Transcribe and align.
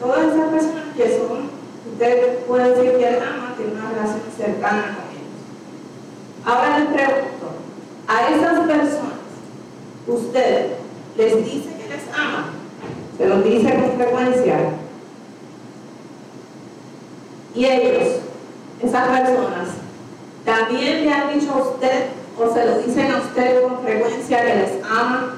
Todas 0.00 0.26
esas 0.26 0.50
personas 0.50 0.96
que 0.96 1.18
son, 1.18 1.50
usted 1.92 2.38
puede 2.46 2.70
decir 2.70 2.98
que 2.98 3.06
ama, 3.08 3.54
tiene 3.56 3.72
una 3.72 3.90
relación 3.90 4.20
cercana 4.36 4.96
con 4.96 5.10
ellos. 5.10 5.40
Ahora 6.44 6.78
les 6.78 6.88
pregunto, 6.88 7.50
a 8.06 8.28
esas 8.28 8.60
personas, 8.60 9.20
usted 10.06 10.66
les 11.16 11.36
dice 11.44 11.68
que 11.76 11.88
les 11.88 12.16
ama, 12.16 12.50
se 13.18 13.26
lo 13.26 13.42
dice 13.42 13.74
con 13.74 13.92
frecuencia, 13.96 14.58
y 17.52 17.64
ellos, 17.64 18.20
esas 18.80 19.08
personas, 19.08 19.68
también 20.44 21.04
le 21.04 21.12
han 21.12 21.38
dicho 21.38 21.52
a 21.52 21.58
usted 21.58 22.06
o 22.38 22.54
se 22.54 22.64
lo 22.66 22.78
dicen 22.78 23.10
a 23.10 23.18
usted 23.18 23.62
con 23.62 23.80
frecuencia 23.82 24.44
que 24.44 24.54
les 24.54 24.84
aman 24.84 25.30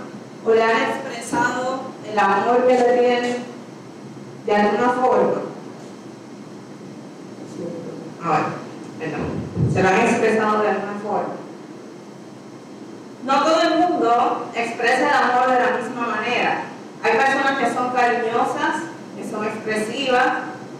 o 0.45 0.51
le 0.51 0.63
han 0.63 0.83
expresado 0.91 1.81
el 2.11 2.19
amor 2.19 2.67
que 2.67 2.75
le 2.75 2.99
tienen 2.99 3.52
de 4.47 4.57
alguna 4.57 4.89
forma. 4.91 5.43
A 8.25 8.31
ver, 8.31 8.63
se 9.73 9.83
lo 9.83 9.89
han 9.89 10.01
expresado 10.01 10.63
de 10.63 10.69
alguna 10.69 10.99
forma. 11.03 11.35
No 13.25 13.45
todo 13.45 13.63
el 13.63 13.79
mundo 13.79 14.51
expresa 14.55 15.09
el 15.09 15.31
amor 15.31 15.51
de 15.51 15.61
la 15.61 15.79
misma 15.79 16.07
manera. 16.07 16.63
Hay 17.03 17.13
personas 17.13 17.59
que 17.59 17.75
son 17.75 17.93
cariñosas, 17.93 18.83
que 19.17 19.31
son 19.31 19.45
expresivas, 19.45 20.27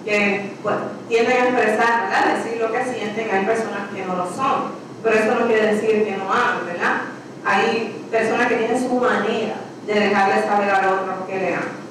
que 0.05 0.55
pues, 0.63 0.75
tienden 1.09 1.33
a 1.33 1.49
expresar, 1.49 2.09
¿verdad? 2.09 2.37
decir 2.37 2.61
lo 2.61 2.73
que 2.73 2.85
sienten, 2.85 3.31
hay 3.31 3.45
personas 3.45 3.91
que 3.95 4.05
no 4.05 4.17
lo 4.17 4.27
son. 4.27 4.83
Pero 5.03 5.17
eso 5.17 5.35
no 5.35 5.47
quiere 5.47 5.75
decir 5.75 6.05
que 6.05 6.17
no 6.17 6.33
aman, 6.33 6.67
¿verdad? 6.67 7.03
Hay 7.45 8.05
personas 8.11 8.47
que 8.47 8.57
tienen 8.57 8.81
su 8.81 8.95
manera 8.95 9.55
de 9.87 9.95
dejarle 9.95 10.43
saber 10.45 10.71
al 10.71 10.89
otro 10.89 11.27
que 11.27 11.39
le 11.39 11.55
aman. 11.55 11.82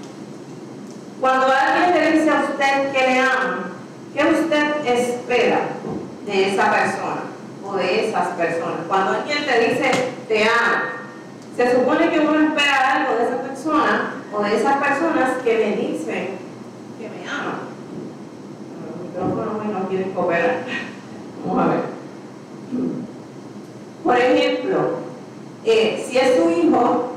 Cuando 1.21 1.45
alguien 1.45 1.93
le 1.93 2.11
dice 2.13 2.31
a 2.31 2.41
usted 2.49 2.91
que 2.91 2.99
le 2.99 3.19
ama, 3.19 3.69
¿qué 4.11 4.23
usted 4.25 4.85
espera 4.87 5.59
de 6.25 6.49
esa 6.49 6.71
persona 6.71 7.21
o 7.63 7.75
de 7.75 8.09
esas 8.09 8.29
personas? 8.29 8.79
Cuando 8.87 9.11
alguien 9.11 9.45
te 9.45 9.69
dice 9.69 9.91
te 10.27 10.43
amo, 10.43 10.81
se 11.55 11.75
supone 11.75 12.09
que 12.09 12.21
uno 12.21 12.39
espera 12.39 12.95
algo 12.95 13.17
de 13.17 13.23
esa 13.25 13.37
persona 13.43 14.13
o 14.33 14.41
de 14.41 14.57
esas 14.57 14.77
personas 14.77 15.29
que 15.43 15.57
me 15.57 15.75
dicen 15.75 16.29
que 16.97 17.07
me 17.07 17.29
aman. 17.29 17.69
El 19.15 19.25
micrófono 19.27 19.79
no 19.79 19.89
quiere 19.89 20.11
cooperar. 20.13 20.63
Vamos 21.45 21.63
a 21.63 21.67
ver. 21.67 21.81
Por 24.03 24.17
ejemplo, 24.17 24.97
eh, 25.65 26.03
si 26.09 26.17
es 26.17 26.35
su 26.37 26.49
hijo, 26.49 27.10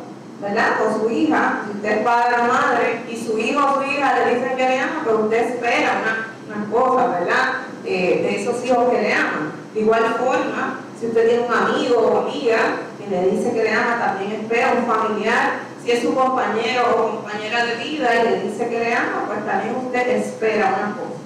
¿verdad? 0.44 0.74
O 0.86 0.98
su 0.98 1.10
hija, 1.10 1.62
si 1.64 1.76
usted 1.78 1.98
es 1.98 2.04
padre 2.04 2.36
o 2.42 2.52
madre, 2.52 3.02
y 3.10 3.16
su 3.16 3.38
hijo 3.38 3.64
o 3.64 3.74
su 3.76 3.90
hija 3.90 4.14
le 4.18 4.34
dicen 4.34 4.56
que 4.56 4.68
le 4.68 4.78
ama, 4.78 5.00
pero 5.02 5.20
usted 5.20 5.54
espera 5.54 6.02
una, 6.02 6.56
una 6.56 6.70
cosa, 6.70 7.06
¿verdad? 7.06 7.48
Eh, 7.84 8.20
de 8.22 8.42
esos 8.42 8.64
hijos 8.64 8.90
que 8.90 9.00
le 9.00 9.14
aman. 9.14 9.52
De 9.72 9.80
igual 9.80 10.04
forma, 10.18 10.80
si 11.00 11.06
usted 11.06 11.28
tiene 11.28 11.46
un 11.46 11.54
amigo 11.54 11.98
o 11.98 12.28
amiga 12.28 12.58
que 12.98 13.08
le 13.08 13.30
dice 13.30 13.52
que 13.54 13.62
le 13.62 13.72
ama, 13.72 13.98
también 13.98 14.40
espera 14.42 14.74
un 14.78 14.86
familiar. 14.86 15.74
Si 15.82 15.90
es 15.90 16.02
su 16.02 16.14
compañero 16.14 16.82
o 16.94 17.16
compañera 17.16 17.64
de 17.64 17.76
vida 17.76 18.14
y 18.14 18.28
le 18.28 18.40
dice 18.42 18.68
que 18.68 18.78
le 18.78 18.94
ama, 18.94 19.24
pues 19.26 19.44
también 19.46 19.76
usted 19.76 20.08
espera 20.08 20.68
una 20.68 20.96
cosa. 20.96 21.20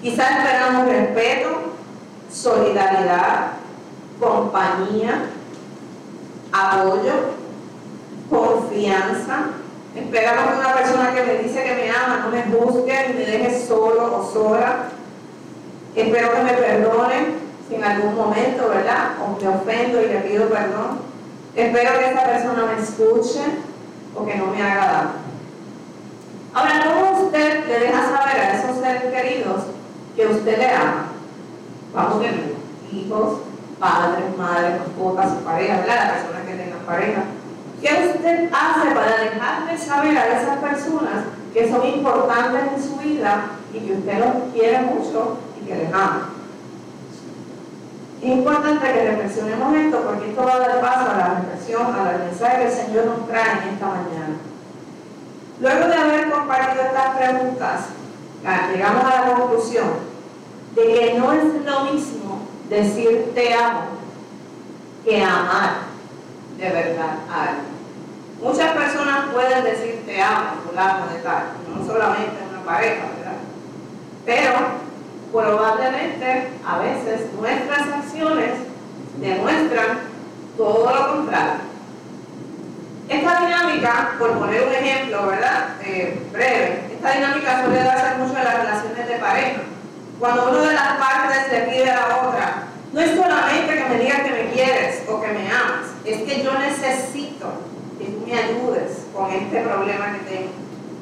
Quizás 0.00 0.38
esperamos 0.38 0.88
respeto, 0.88 1.48
solidaridad, 2.32 3.52
compañía, 4.18 5.26
apoyo, 6.52 7.41
confianza. 8.32 9.50
Esperamos 9.94 10.44
que 10.44 10.58
una 10.58 10.74
persona 10.74 11.14
que 11.14 11.22
me 11.22 11.38
dice 11.42 11.62
que 11.62 11.74
me 11.74 11.90
ama 11.90 12.24
no 12.24 12.30
me 12.30 12.42
juzgue 12.44 13.08
ni 13.08 13.14
me 13.14 13.26
deje 13.26 13.66
solo 13.66 14.18
o 14.18 14.32
sola. 14.32 14.88
Espero 15.94 16.32
que 16.32 16.42
me 16.42 16.52
perdone 16.54 17.42
si 17.68 17.74
en 17.74 17.84
algún 17.84 18.14
momento, 18.14 18.70
¿verdad? 18.70 19.10
O 19.20 19.38
me 19.38 19.48
ofendo 19.48 20.00
y 20.00 20.06
le 20.06 20.20
pido 20.20 20.48
perdón. 20.48 21.00
Espero 21.54 21.98
que 21.98 22.10
esa 22.10 22.24
persona 22.24 22.66
me 22.74 22.82
escuche 22.82 23.40
o 24.14 24.24
que 24.24 24.34
no 24.36 24.46
me 24.46 24.62
haga 24.62 24.92
daño. 24.92 25.10
Ahora, 26.54 26.84
¿cómo 26.84 27.26
usted 27.26 27.66
le 27.66 27.78
deja 27.80 28.02
saber 28.02 28.40
a 28.40 28.58
esos 28.58 28.78
seres 28.78 29.12
queridos 29.12 29.62
que 30.16 30.26
usted 30.26 30.58
le 30.58 30.70
ama? 30.70 31.06
Vamos 31.94 32.16
nuevo. 32.16 32.36
Hijos, 32.90 33.38
padres, 33.78 34.36
madres, 34.38 34.80
mascotas, 34.80 35.30
su 35.30 35.44
pareja, 35.44 35.76
¿verdad? 35.76 36.06
La 36.06 36.12
persona 36.14 36.46
que 36.46 36.54
tenga 36.54 36.76
pareja. 36.86 37.24
¿Qué 37.82 38.14
usted 38.14 38.48
hace 38.52 38.94
para 38.94 39.16
dejarle 39.18 39.76
saber 39.76 40.16
a 40.16 40.40
esas 40.40 40.58
personas 40.58 41.24
que 41.52 41.68
son 41.68 41.84
importantes 41.84 42.62
en 42.76 42.82
su 42.82 42.96
vida 42.96 43.46
y 43.74 43.80
que 43.80 43.92
usted 43.94 44.18
los 44.20 44.52
quiere 44.54 44.82
mucho 44.82 45.38
y 45.60 45.66
que 45.66 45.74
les 45.74 45.92
ama? 45.92 46.28
Es 48.22 48.28
importante 48.28 48.86
que 48.86 49.10
reflexionemos 49.10 49.74
esto 49.74 50.00
porque 50.00 50.30
esto 50.30 50.44
va 50.44 50.54
a 50.54 50.58
dar 50.60 50.80
paso 50.80 51.10
a 51.10 51.16
la 51.16 51.40
reflexión, 51.40 51.86
al 51.86 52.20
mensaje 52.20 52.58
que 52.58 52.66
el 52.66 52.72
Señor 52.72 53.06
nos 53.06 53.26
trae 53.26 53.50
en 53.50 53.74
esta 53.74 53.86
mañana. 53.86 54.36
Luego 55.60 55.88
de 55.88 55.94
haber 55.94 56.30
compartido 56.30 56.84
estas 56.84 57.16
preguntas, 57.16 57.80
llegamos 58.72 59.04
a 59.04 59.20
la 59.20 59.34
conclusión 59.34 59.88
de 60.76 60.82
que 60.82 61.14
no 61.18 61.32
es 61.32 61.44
lo 61.64 61.92
mismo 61.92 62.46
decir 62.68 63.32
te 63.34 63.54
amo 63.54 63.80
que 65.04 65.22
amar 65.24 65.92
de 66.58 66.68
verdad 66.70 67.16
a 67.28 67.42
alguien. 67.48 67.71
Muchas 68.42 68.72
personas 68.72 69.30
pueden 69.32 69.62
decir 69.62 70.02
te 70.04 70.20
amo, 70.20 70.62
fulano 70.66 71.06
de 71.06 71.20
tal, 71.20 71.44
no 71.68 71.86
solamente 71.86 72.42
una 72.50 72.64
pareja, 72.64 73.04
¿verdad? 73.16 73.38
Pero 74.26 74.52
probablemente 75.30 76.48
a 76.66 76.78
veces 76.78 77.32
nuestras 77.38 77.86
acciones 77.86 78.50
demuestran 79.20 80.00
todo 80.56 80.92
lo 80.92 81.16
contrario. 81.16 81.60
Esta 83.08 83.46
dinámica, 83.46 84.14
por 84.18 84.32
poner 84.32 84.66
un 84.66 84.74
ejemplo, 84.74 85.26
¿verdad? 85.28 85.76
Eh, 85.84 86.26
breve, 86.32 86.90
esta 86.94 87.12
dinámica 87.12 87.64
suele 87.64 87.84
darse 87.84 88.18
mucho 88.18 88.36
en 88.36 88.44
las 88.44 88.58
relaciones 88.58 89.06
de 89.06 89.14
pareja. 89.18 89.60
Cuando 90.18 90.50
una 90.50 90.68
de 90.68 90.74
las 90.74 90.92
partes 90.98 91.52
le 91.52 91.60
pide 91.60 91.90
a 91.92 92.08
la 92.08 92.16
otra, 92.26 92.62
no 92.92 93.00
es 93.00 93.10
solamente 93.14 93.72
que 93.72 93.88
me 93.88 93.98
digas 93.98 94.22
que 94.22 94.30
me 94.30 94.50
quieres 94.50 95.02
o 95.08 95.20
que 95.20 95.28
me 95.28 95.48
amas, 95.48 95.86
es 96.04 96.22
que 96.22 96.42
yo 96.42 96.52
necesito 96.58 97.71
me 98.32 98.38
ayudes 98.38 99.04
con 99.14 99.30
este 99.30 99.60
problema 99.60 100.12
que 100.12 100.30
tengo. 100.30 100.52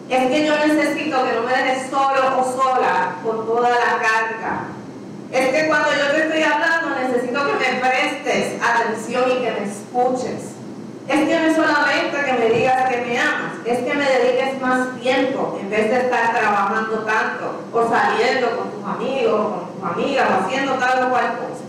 Es 0.08 0.28
que 0.30 0.46
yo 0.46 0.54
necesito 0.66 1.24
que 1.24 1.32
no 1.32 1.42
me 1.42 1.52
dejes 1.52 1.88
solo 1.88 2.40
o 2.40 2.44
sola 2.44 3.14
con 3.22 3.46
toda 3.46 3.70
la 3.70 4.02
carga. 4.02 4.66
Es 5.30 5.48
que 5.50 5.68
cuando 5.68 5.90
yo 5.90 6.10
te 6.10 6.22
estoy 6.24 6.42
hablando 6.42 6.98
necesito 7.00 7.40
que 7.46 7.52
me 7.52 7.80
prestes 7.80 8.60
atención 8.60 9.30
y 9.30 9.44
que 9.44 9.52
me 9.52 9.64
escuches. 9.64 10.56
Es 11.06 11.28
que 11.28 11.40
no 11.40 11.46
es 11.46 11.56
solamente 11.56 12.16
que 12.24 12.32
me 12.32 12.50
digas 12.50 12.88
que 12.88 12.96
me 12.98 13.18
amas, 13.18 13.52
es 13.64 13.78
que 13.78 13.94
me 13.94 14.04
dediques 14.04 14.60
más 14.60 15.00
tiempo 15.00 15.58
en 15.60 15.70
vez 15.70 15.90
de 15.90 15.96
estar 15.98 16.32
trabajando 16.32 16.98
tanto 17.00 17.62
o 17.72 17.88
saliendo 17.88 18.56
con 18.56 18.70
tus 18.70 18.84
amigos, 18.84 19.52
con 19.52 19.72
tus 19.72 19.90
amigas 19.92 20.28
o 20.30 20.44
haciendo 20.44 20.72
tal 20.74 21.04
o 21.04 21.10
cual 21.10 21.38
cosa. 21.38 21.64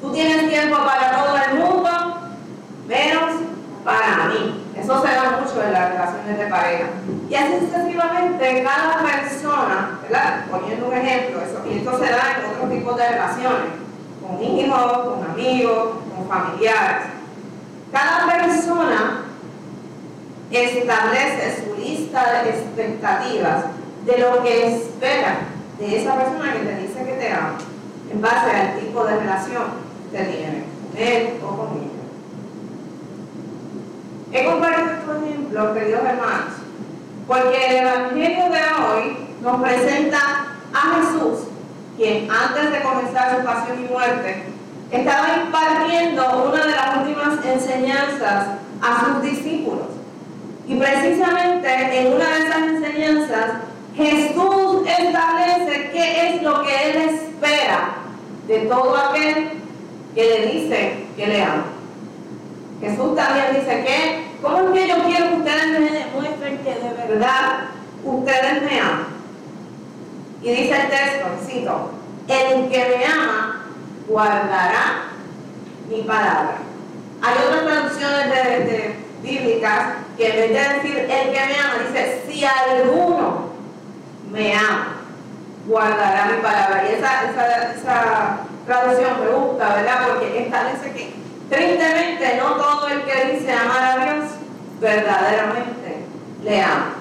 Tú 0.00 0.12
tienes 0.12 0.48
tiempo 0.48 0.76
para 0.84 1.10
todo 1.12 1.36
el 1.36 1.58
mundo, 1.58 1.90
menos 2.86 3.30
para 3.84 4.26
mí. 4.26 4.67
Eso 4.80 5.02
se 5.02 5.08
da 5.08 5.40
mucho 5.40 5.62
en 5.62 5.72
las 5.72 5.90
relaciones 5.90 6.38
de 6.38 6.46
pareja. 6.46 6.84
Y 7.28 7.34
así 7.34 7.60
sucesivamente, 7.60 8.62
cada 8.64 9.02
persona, 9.02 9.98
¿verdad? 10.02 10.44
Poniendo 10.50 10.86
un 10.86 10.94
ejemplo, 10.94 11.42
eso, 11.42 11.62
y 11.68 11.78
esto 11.78 11.98
se 11.98 12.10
da 12.10 12.36
en 12.38 12.50
otros 12.50 12.70
tipos 12.70 12.96
de 12.96 13.08
relaciones, 13.08 13.70
con 14.22 14.42
hijos, 14.42 14.98
con 15.08 15.30
amigos, 15.30 15.88
con 16.14 16.28
familiares 16.28 17.18
cada 17.92 18.26
persona 18.26 19.24
establece 20.50 21.62
su 21.62 21.80
lista 21.80 22.42
de 22.42 22.50
expectativas 22.50 23.64
de 24.04 24.18
lo 24.18 24.42
que 24.42 24.76
espera 24.76 25.38
de 25.78 26.00
esa 26.00 26.16
persona 26.16 26.52
que 26.52 26.58
te 26.60 26.76
dice 26.76 27.04
que 27.04 27.12
te 27.12 27.32
ama, 27.32 27.58
en 28.10 28.20
base 28.20 28.50
al 28.50 28.78
tipo 28.80 29.04
de 29.04 29.16
relación 29.16 29.64
que 30.10 30.18
tiene 30.18 30.64
con 30.64 31.02
él 31.02 31.34
o 31.42 31.56
con 31.56 31.76
ella. 31.76 31.87
He 34.30 34.44
compartido 34.44 34.90
estos 34.92 35.22
ejemplos, 35.24 35.74
queridos 35.74 36.04
hermanos, 36.04 36.52
porque 37.26 37.66
el 37.66 37.76
Evangelio 37.76 38.44
de 38.50 38.60
hoy 38.84 39.16
nos 39.40 39.62
presenta 39.62 40.18
a 40.74 40.96
Jesús, 40.96 41.48
quien 41.96 42.30
antes 42.30 42.72
de 42.72 42.82
comenzar 42.82 43.38
su 43.38 43.44
pasión 43.44 43.84
y 43.84 43.90
muerte, 43.90 44.44
estaba 44.90 45.44
impartiendo 45.44 46.44
una 46.46 46.66
de 46.66 46.72
las 46.72 46.96
últimas 46.98 47.44
enseñanzas 47.44 48.48
a 48.82 49.04
sus 49.04 49.22
discípulos. 49.22 49.86
Y 50.66 50.74
precisamente 50.74 52.00
en 52.00 52.12
una 52.12 52.28
de 52.28 52.38
esas 52.44 52.58
enseñanzas, 52.58 53.52
Jesús 53.96 54.86
establece 54.86 55.90
qué 55.90 56.28
es 56.28 56.42
lo 56.42 56.62
que 56.62 56.90
Él 56.90 56.96
espera 56.96 57.94
de 58.46 58.58
todo 58.60 58.94
aquel 58.94 59.52
que 60.14 60.22
le 60.22 60.46
dice 60.52 61.06
que 61.16 61.26
le 61.26 61.42
ama. 61.42 61.77
Jesús 62.80 63.16
también 63.16 63.46
dice 63.54 63.84
que, 63.84 64.26
¿cómo 64.40 64.58
es 64.58 64.70
que 64.72 64.88
yo 64.88 65.04
quiero 65.04 65.30
que 65.30 65.36
ustedes 65.36 65.80
me 65.80 65.90
demuestren 65.90 66.58
que 66.58 66.74
de 66.74 67.06
verdad 67.06 67.68
ustedes 68.04 68.62
me 68.62 68.80
aman. 68.80 69.06
Y 70.42 70.50
dice 70.50 70.80
el 70.80 70.88
texto, 70.88 71.26
cito, 71.46 71.90
el 72.28 72.68
que 72.68 72.96
me 72.96 73.04
ama 73.04 73.64
guardará 74.06 75.10
mi 75.88 76.02
palabra. 76.02 76.58
Hay 77.20 77.34
otras 77.46 77.64
traducciones 77.64 78.30
de, 78.30 78.96
bíblicas 79.22 79.96
que 80.16 80.28
en 80.28 80.36
vez 80.36 80.52
de 80.52 80.74
decir 80.74 80.98
el 80.98 81.32
que 81.32 81.46
me 81.46 81.58
ama, 81.58 81.74
dice 81.88 82.22
si 82.28 82.44
alguno 82.44 83.48
me 84.30 84.54
ama, 84.54 85.00
guardará 85.66 86.26
mi 86.26 86.40
palabra. 86.40 86.84
Y 86.88 86.94
esa, 86.94 87.30
esa, 87.30 87.72
esa 87.72 88.38
traducción 88.64 89.20
me 89.20 89.28
gusta, 89.30 89.74
¿verdad? 89.74 90.08
Porque 90.08 90.44
establece 90.44 90.92
que 90.92 91.14
tristemente 91.48 92.36
no 92.36 92.54
todo 92.56 92.88
el 92.88 93.02
que 93.02 93.32
dice 93.32 93.52
amar 93.52 93.82
a 93.82 94.04
Dios 94.04 94.24
verdaderamente 94.80 96.04
le 96.44 96.62
ama. 96.62 96.94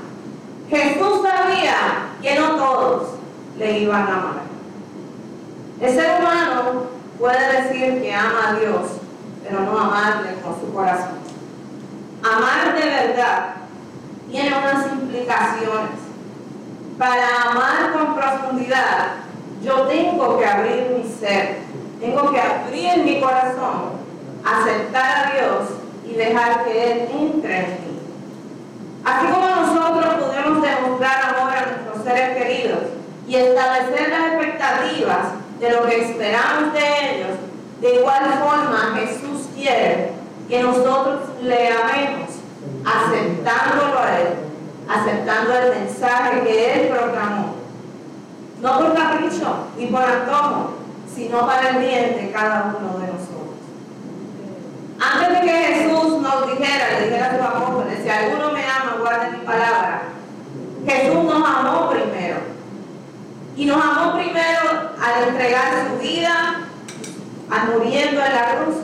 Jesús 0.69 1.21
sabía 1.23 2.09
que 2.21 2.39
no 2.39 2.55
todos 2.55 3.09
le 3.57 3.79
iban 3.79 4.01
a 4.01 4.13
amar. 4.13 4.41
El 5.79 5.93
ser 5.93 6.19
humano 6.19 6.87
puede 7.19 7.61
decir 7.61 8.01
que 8.01 8.13
ama 8.13 8.49
a 8.49 8.59
Dios, 8.59 8.81
pero 9.43 9.61
no 9.61 9.79
amarle 9.79 10.35
con 10.43 10.59
su 10.59 10.73
corazón. 10.73 11.17
Amar 12.23 12.73
de 12.75 12.85
verdad 12.85 13.55
tiene 14.29 14.49
unas 14.49 14.91
implicaciones. 14.91 16.07
Para 16.97 17.51
amar 17.51 17.93
con 17.93 18.15
profundidad, 18.15 19.17
yo 19.63 19.83
tengo 19.83 20.39
que 20.39 20.45
abrir 20.45 20.97
mi 20.97 21.09
ser, 21.09 21.59
tengo 21.99 22.31
que 22.31 22.41
abrir 22.41 23.03
mi 23.03 23.21
corazón, 23.21 23.96
aceptar 24.47 25.27
a 25.27 25.31
Dios 25.33 25.69
y 26.05 26.13
dejar 26.13 26.63
que 26.63 26.91
Él 26.91 27.07
entre 27.11 27.59
en 27.59 27.71
mí. 27.71 27.99
Así 29.03 29.27
como 29.27 29.47
nosotros 29.47 30.15
podemos 30.15 30.61
demostrar 30.61 31.35
amor 31.35 31.53
a 31.53 31.65
nuestros 31.65 32.03
seres 32.03 32.37
queridos 32.37 32.79
y 33.27 33.35
establecer 33.35 34.09
las 34.09 34.33
expectativas 34.33 35.27
de 35.59 35.71
lo 35.71 35.85
que 35.85 36.01
esperamos 36.01 36.73
de 36.73 36.79
ellos, 36.79 37.37
de 37.81 37.95
igual 37.95 38.23
forma 38.39 38.95
Jesús 38.95 39.47
quiere 39.55 40.11
que 40.47 40.63
nosotros 40.63 41.21
le 41.41 41.71
amemos, 41.71 42.29
aceptándolo 42.85 43.99
a 43.99 44.19
Él, 44.19 44.27
aceptando 44.87 45.53
el 45.57 45.79
mensaje 45.79 46.41
que 46.43 46.73
Él 46.73 46.87
proclamó. 46.87 47.55
No 48.61 48.79
por 48.79 48.93
capricho 48.93 49.67
ni 49.77 49.87
por 49.87 50.01
antojo, 50.01 50.73
sino 51.13 51.45
para 51.45 51.69
el 51.69 51.77
bien 51.77 52.15
de 52.17 52.31
cada 52.31 52.75
uno 52.77 52.99
de. 52.99 53.06
Antes 54.99 55.29
de 55.29 55.41
que 55.41 55.51
Jesús 55.51 56.21
nos 56.21 56.47
dijera, 56.47 56.99
le 56.99 57.05
dijera 57.05 57.27
a 57.27 57.37
sus 57.37 57.45
apóstoles, 57.45 57.99
si 58.03 58.09
alguno 58.09 58.51
me 58.51 58.63
ama, 58.65 58.97
guarde 58.99 59.37
mi 59.37 59.45
palabra, 59.45 60.01
Jesús 60.85 61.23
nos 61.23 61.47
amó 61.47 61.89
primero. 61.89 62.37
Y 63.55 63.65
nos 63.65 63.83
amó 63.83 64.13
primero 64.13 64.91
al 65.01 65.29
entregar 65.29 65.87
su 65.87 65.99
vida, 65.99 66.61
al 67.49 67.67
muriendo 67.69 68.23
en 68.23 68.33
la 68.33 68.55
cruz 68.55 68.75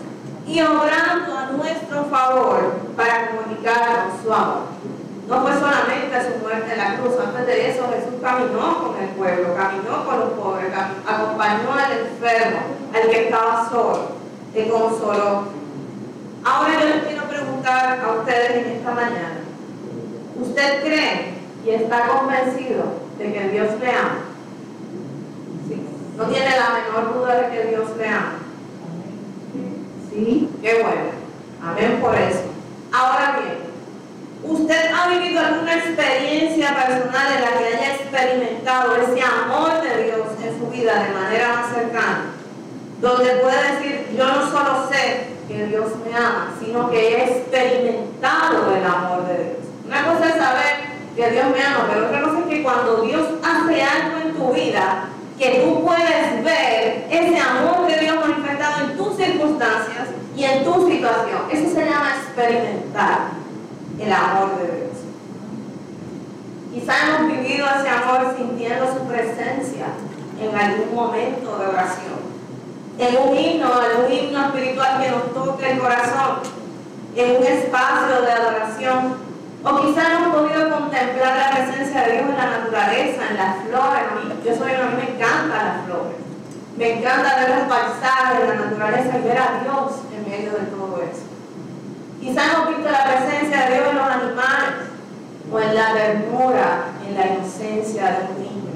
y 0.47 0.61
obrando 0.61 1.37
a 1.37 1.45
nuestro 1.51 2.05
favor 2.05 2.75
para 2.95 3.29
comunicarnos 3.29 4.21
su 4.23 4.33
amor. 4.33 4.63
No 5.27 5.41
fue 5.41 5.53
solamente 5.53 6.21
su 6.21 6.43
muerte 6.43 6.73
en 6.73 6.77
la 6.77 6.95
cruz, 6.97 7.13
antes 7.25 7.47
de 7.47 7.71
eso 7.71 7.87
Jesús 7.89 8.19
caminó 8.21 8.83
con 8.83 9.01
el 9.01 9.09
pueblo, 9.09 9.55
caminó 9.55 10.05
con 10.05 10.19
los 10.19 10.29
pobres, 10.31 10.71
acompañó 11.07 11.73
al 11.73 11.91
enfermo, 11.91 12.59
al 12.93 13.09
que 13.09 13.25
estaba 13.25 13.69
solo, 13.69 14.09
le 14.53 14.69
consoló. 14.69 15.62
Ahora 16.45 16.73
yo 16.73 16.87
les 16.89 17.03
quiero 17.05 17.23
preguntar 17.23 18.01
a 18.03 18.11
ustedes 18.19 18.65
en 18.65 18.71
esta 18.73 18.91
mañana, 18.91 19.39
¿usted 20.41 20.83
cree 20.83 21.33
y 21.65 21.69
está 21.69 22.07
convencido 22.07 22.83
de 23.17 23.31
que 23.31 23.49
Dios 23.49 23.69
le 23.79 23.89
ama? 23.89 24.17
Sí. 25.69 25.81
¿No 26.17 26.25
tiene 26.25 26.49
la 26.49 26.69
menor 26.71 27.13
duda 27.13 27.35
de 27.35 27.49
que 27.49 27.67
Dios 27.69 27.95
le 27.97 28.07
ama? 28.07 28.33
Sí, 30.09 30.49
qué 30.61 30.73
bueno. 30.83 31.11
Amén 31.63 31.99
por 32.01 32.13
eso. 32.13 32.43
Ahora 32.91 33.39
bien, 33.39 33.59
¿usted 34.43 34.91
ha 34.93 35.07
vivido 35.07 35.39
alguna 35.39 35.75
experiencia 35.75 36.75
personal 36.75 37.33
en 37.37 37.41
la 37.41 37.57
que 37.57 37.65
haya 37.67 37.95
experimentado 37.95 38.95
ese 38.97 39.21
amor 39.21 39.81
de 39.81 40.03
Dios 40.03 40.27
en 40.43 40.59
su 40.59 40.67
vida 40.67 41.03
de 41.03 41.13
manera 41.13 41.53
más 41.53 41.73
cercana? 41.73 42.25
Donde 42.99 43.29
puede 43.35 43.73
decir, 43.73 44.15
yo 44.17 44.27
no 44.27 44.51
solo 44.51 44.89
sé 44.91 45.32
que 45.53 45.67
Dios 45.67 45.85
me 46.03 46.15
ama, 46.15 46.53
sino 46.59 46.89
que 46.89 46.99
he 46.99 47.23
experimentado 47.23 48.75
el 48.75 48.83
amor 48.83 49.27
de 49.27 49.33
Dios. 49.35 49.57
Una 49.85 50.05
cosa 50.05 50.29
es 50.29 50.35
saber 50.35 50.93
que 51.15 51.29
Dios 51.29 51.45
me 51.51 51.63
ama, 51.63 51.87
pero 51.91 52.07
otra 52.07 52.21
cosa 52.23 52.39
es 52.39 52.45
que 52.45 52.63
cuando 52.63 53.01
Dios 53.03 53.27
hace 53.43 53.83
algo 53.83 54.17
en 54.25 54.33
tu 54.33 54.51
vida, 54.51 55.05
que 55.37 55.63
tú 55.63 55.83
puedes 55.83 56.43
ver 56.43 57.07
ese 57.09 57.39
amor 57.39 57.87
de 57.87 57.99
Dios 57.99 58.15
manifestado 58.15 58.85
en 58.85 58.97
tus 58.97 59.15
circunstancias 59.15 60.09
y 60.35 60.43
en 60.43 60.63
tu 60.63 60.89
situación. 60.89 61.41
Eso 61.51 61.75
se 61.75 61.85
llama 61.85 62.15
experimentar 62.17 63.19
el 63.99 64.11
amor 64.11 64.57
de 64.57 64.65
Dios. 64.65 64.83
Quizá 66.73 66.93
hemos 67.07 67.31
vivido 67.31 67.67
ese 67.67 67.89
amor 67.89 68.33
sintiendo 68.35 68.87
su 68.87 69.05
presencia 69.07 69.85
en 70.41 70.55
algún 70.57 70.95
momento 70.95 71.59
de 71.59 71.67
oración. 71.67 72.22
En 72.97 73.17
un 73.17 73.37
himno, 73.37 73.71
en 73.83 74.05
un 74.05 74.11
himno 74.11 74.45
espiritual 74.45 75.01
que 75.01 75.09
nos 75.09 75.33
toque 75.33 75.71
el 75.71 75.79
corazón, 75.79 76.39
en 77.15 77.37
un 77.37 77.43
espacio 77.43 78.21
de 78.21 78.31
adoración 78.31 79.33
o 79.65 79.81
quizá 79.81 80.09
no 80.09 80.17
hemos 80.17 80.35
podido 80.35 80.77
contemplar 80.77 81.37
la 81.37 81.51
presencia 81.51 82.01
de 82.03 82.11
Dios 82.11 82.29
en 82.29 82.37
la 82.37 82.57
naturaleza, 82.57 83.21
en 83.29 83.37
las 83.37 83.55
flores. 83.63 84.03
Yo 84.43 84.55
soy, 84.57 84.73
a 84.73 84.87
mí 84.87 84.95
me 84.97 85.15
encantan 85.15 85.65
las 85.65 85.85
flores. 85.85 86.17
Me 86.77 86.99
encanta 86.99 87.37
ver 87.37 87.49
los 87.49 87.67
paisajes, 87.69 88.47
la 88.47 88.55
naturaleza 88.55 89.17
y 89.17 89.21
ver 89.21 89.37
a 89.37 89.63
Dios 89.63 89.91
en 90.13 90.29
medio 90.29 90.51
de 90.51 90.65
todo 90.65 91.01
eso. 91.01 91.23
Quizá 92.19 92.51
hemos 92.51 92.69
visto 92.75 92.91
la 92.91 93.05
presencia 93.05 93.69
de 93.69 93.73
Dios 93.75 93.87
en 93.89 93.95
los 93.95 94.05
animales 94.05 94.73
o 95.49 95.59
en 95.59 95.75
la 95.75 95.93
ternura, 95.93 96.85
en 97.07 97.15
la 97.15 97.27
inocencia 97.27 98.03
de 98.03 98.33
un 98.33 98.41
niño. 98.43 98.73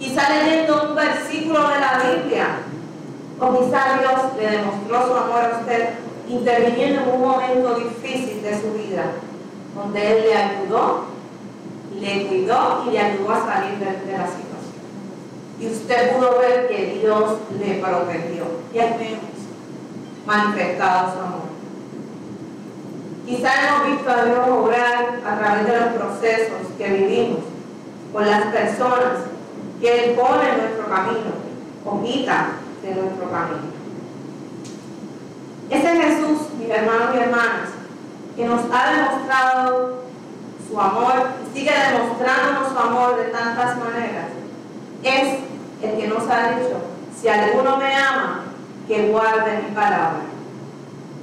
Quizá 0.00 0.28
leyendo 0.30 0.88
un 0.88 0.96
versículo 0.96 1.68
de 1.68 1.80
la 1.80 2.00
Biblia 2.02 2.46
Dios 3.38 4.20
le 4.36 4.50
demostró 4.50 5.06
su 5.06 5.14
amor 5.14 5.44
a 5.44 5.58
usted 5.60 5.90
interviniendo 6.28 7.02
en 7.02 7.08
un 7.08 7.20
momento 7.20 7.74
difícil 7.76 8.42
de 8.42 8.60
su 8.60 8.72
vida 8.72 9.12
donde 9.74 10.12
Él 10.12 10.24
le 10.24 10.34
ayudó, 10.36 11.04
le 12.00 12.26
cuidó 12.26 12.84
y 12.86 12.90
le 12.90 13.00
ayudó 13.00 13.32
a 13.32 13.46
salir 13.46 13.78
de, 13.78 14.12
la 14.12 14.26
situación. 14.26 14.48
Y 15.60 15.66
usted 15.68 16.16
pudo 16.16 16.38
ver 16.38 16.68
que 16.68 16.98
Dios 17.00 17.32
le 17.58 17.74
protegió. 17.74 18.44
Y 18.74 18.78
al 18.78 18.98
menos 18.98 19.20
manifestado 20.26 21.12
su 21.12 21.20
amor. 21.20 21.48
Quizá 23.24 23.50
hemos 23.68 23.86
visto 23.86 24.10
a 24.10 24.24
Dios 24.24 24.38
obrar 24.48 25.20
a 25.24 25.38
través 25.38 25.66
de 25.66 25.80
los 25.80 25.88
procesos 25.94 26.58
que 26.76 26.88
vivimos, 26.88 27.40
con 28.12 28.28
las 28.28 28.46
personas 28.46 29.26
que 29.80 30.04
Él 30.04 30.16
pone 30.16 30.48
en 30.48 30.58
nuestro 30.58 30.88
camino 30.88 31.30
o 31.84 32.02
quita 32.02 32.48
de 32.94 33.02
nuestro 33.02 33.30
camino. 33.30 33.78
Ese 35.70 35.88
Jesús, 35.88 36.38
mis 36.58 36.70
hermanos 36.70 37.14
y 37.14 37.18
hermanas, 37.18 37.68
que 38.36 38.44
nos 38.46 38.60
ha 38.72 38.92
demostrado 38.92 40.04
su 40.68 40.80
amor 40.80 41.14
y 41.42 41.58
sigue 41.58 41.72
demostrándonos 41.72 42.72
su 42.72 42.78
amor 42.78 43.16
de 43.16 43.24
tantas 43.24 43.76
maneras, 43.76 44.26
es 45.02 45.38
el 45.82 45.96
que 45.98 46.08
nos 46.08 46.28
ha 46.28 46.50
dicho, 46.50 46.80
si 47.20 47.28
alguno 47.28 47.76
me 47.76 47.94
ama, 47.94 48.44
que 48.86 49.08
guarde 49.08 49.62
mi 49.68 49.74
palabra. 49.74 50.20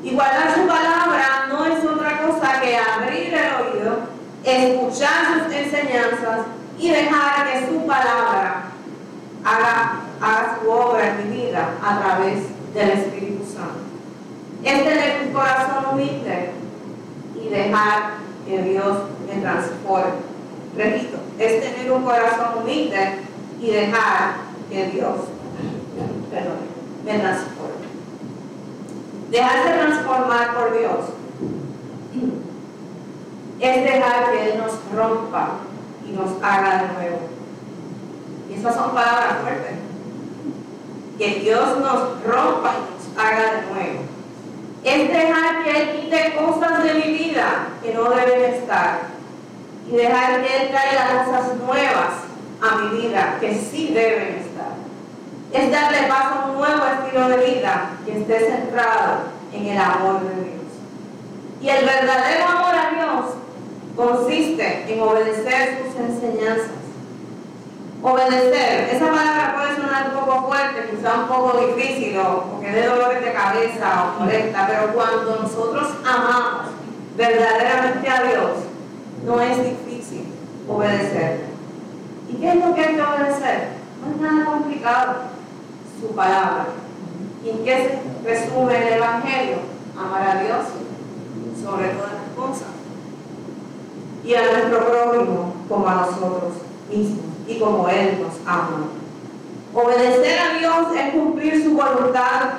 Y 0.04 0.12
guardar 0.12 0.54
su 0.54 0.68
palabra 0.68 1.48
no 1.50 1.66
es 1.66 1.84
otra 1.84 2.22
cosa 2.22 2.62
que 2.62 2.78
abrir 2.78 3.34
el 3.34 3.56
oído, 3.56 3.98
escuchar 4.44 5.44
sus 5.44 5.56
enseñanzas 5.56 6.42
y 6.78 6.90
dejar 6.90 7.52
que 7.52 7.68
su 7.68 7.88
palabra 7.88 8.75
haga, 9.46 10.02
haga 10.20 10.60
su 10.60 10.70
obra 10.70 11.08
en 11.08 11.30
mi 11.30 11.38
vida 11.38 11.70
a 11.82 12.00
través 12.00 12.40
del 12.74 12.90
Espíritu 12.90 13.46
Santo. 13.46 13.80
Es 14.64 14.84
tener 14.84 15.28
un 15.28 15.34
corazón 15.34 15.94
humilde 15.94 16.52
y 17.40 17.50
dejar 17.50 18.16
que 18.48 18.62
Dios 18.64 18.98
me 19.28 19.42
transforme. 19.42 20.14
Repito, 20.76 21.18
es 21.38 21.62
tener 21.62 21.92
un 21.92 22.04
corazón 22.04 22.64
humilde 22.64 23.20
y 23.62 23.72
dejar 23.72 24.34
que 24.70 24.88
Dios 24.88 25.16
perdón, 26.32 26.58
me 27.06 27.20
transforme. 27.20 27.86
Dejarse 29.30 29.74
transformar 29.74 30.56
por 30.56 30.78
Dios 30.78 31.06
es 33.60 33.84
dejar 33.84 34.32
que 34.32 34.52
Él 34.52 34.58
nos 34.58 34.74
rompa 34.94 35.50
y 36.08 36.12
nos 36.12 36.44
haga 36.44 36.84
de 36.84 36.94
nuevo. 36.94 37.35
Son 38.74 38.92
palabras 38.92 39.38
fuertes. 39.42 39.76
Que 41.18 41.40
Dios 41.40 41.78
nos 41.80 42.24
rompa 42.26 42.74
y 42.74 43.16
nos 43.16 43.26
haga 43.26 43.54
de 43.54 43.74
nuevo 43.74 44.16
es 44.86 45.12
dejar 45.12 45.64
que 45.64 45.82
Él 45.82 46.02
quite 46.02 46.36
cosas 46.36 46.84
de 46.84 46.94
mi 46.94 47.12
vida 47.14 47.70
que 47.82 47.94
no 47.94 48.12
deben 48.12 48.54
estar. 48.54 49.16
y 49.88 49.96
dejar 49.96 50.42
que 50.42 50.58
Él 50.62 50.70
traiga 50.70 51.26
cosas 51.26 51.56
nuevas 51.58 52.14
a 52.62 52.76
mi 52.78 53.02
vida 53.02 53.38
que 53.40 53.54
sí 53.54 53.92
deben 53.94 54.40
estar. 54.40 54.74
Es 55.54 55.72
darle 55.72 56.08
paso 56.08 56.40
a 56.40 56.46
un 56.46 56.58
nuevo 56.58 56.84
estilo 56.86 57.30
de 57.30 57.54
vida 57.54 57.92
que 58.04 58.20
esté 58.20 58.40
centrado 58.40 59.18
en 59.54 59.66
el 59.68 59.78
amor 59.78 60.22
de 60.22 60.44
Dios. 60.44 60.66
Y 61.62 61.70
el 61.70 61.86
verdadero 61.86 62.46
amor 62.46 62.74
a 62.76 62.90
Dios 62.92 63.26
consiste 63.96 64.92
en 64.92 65.02
obedecer 65.02 65.84
sus 65.84 66.00
enseñanzas. 66.00 66.85
Obedecer, 68.08 68.94
esa 68.94 69.08
palabra 69.08 69.56
puede 69.56 69.78
sonar 69.78 70.12
un 70.14 70.20
poco 70.24 70.48
fuerte, 70.48 70.92
quizá 70.92 71.22
un 71.22 71.28
poco 71.28 71.58
difícil 71.58 72.16
o 72.20 72.60
que 72.62 72.70
dé 72.70 72.86
dolores 72.86 73.20
de 73.20 73.34
cabeza 73.34 74.14
o 74.14 74.20
molesta, 74.20 74.68
pero 74.68 74.94
cuando 74.94 75.40
nosotros 75.42 75.88
amamos 76.06 76.68
verdaderamente 77.18 78.08
a 78.08 78.24
Dios, 78.26 78.52
no 79.26 79.42
es 79.42 79.58
difícil 79.58 80.28
obedecer. 80.70 81.46
¿Y 82.30 82.36
qué 82.36 82.50
es 82.50 82.64
lo 82.64 82.76
que 82.76 82.82
hay 82.82 82.96
que 82.96 83.02
obedecer? 83.02 83.70
No 84.00 84.12
es 84.12 84.22
nada 84.22 84.52
complicado, 84.52 85.16
su 86.00 86.16
palabra. 86.16 86.68
¿Y 87.44 87.64
qué 87.64 88.02
se 88.24 88.30
resume 88.30 88.88
el 88.88 88.94
Evangelio? 88.94 89.58
Amar 89.98 90.30
a 90.30 90.44
Dios 90.44 90.66
sobre 91.60 91.88
todas 91.88 92.12
las 92.14 92.36
cosas 92.36 92.68
y 94.24 94.36
a 94.36 94.44
nuestro 94.44 94.86
prójimo 94.86 95.56
como 95.68 95.88
a 95.88 95.96
nosotros 95.96 96.54
mismos 96.88 97.35
y 97.48 97.60
como 97.60 97.88
Él 97.90 98.20
nos 98.22 98.36
ama. 98.46 98.88
Obedecer 99.74 100.40
a 100.40 100.58
Dios 100.58 100.88
es 100.98 101.14
cumplir 101.14 101.64
su 101.64 101.76
voluntad, 101.76 102.54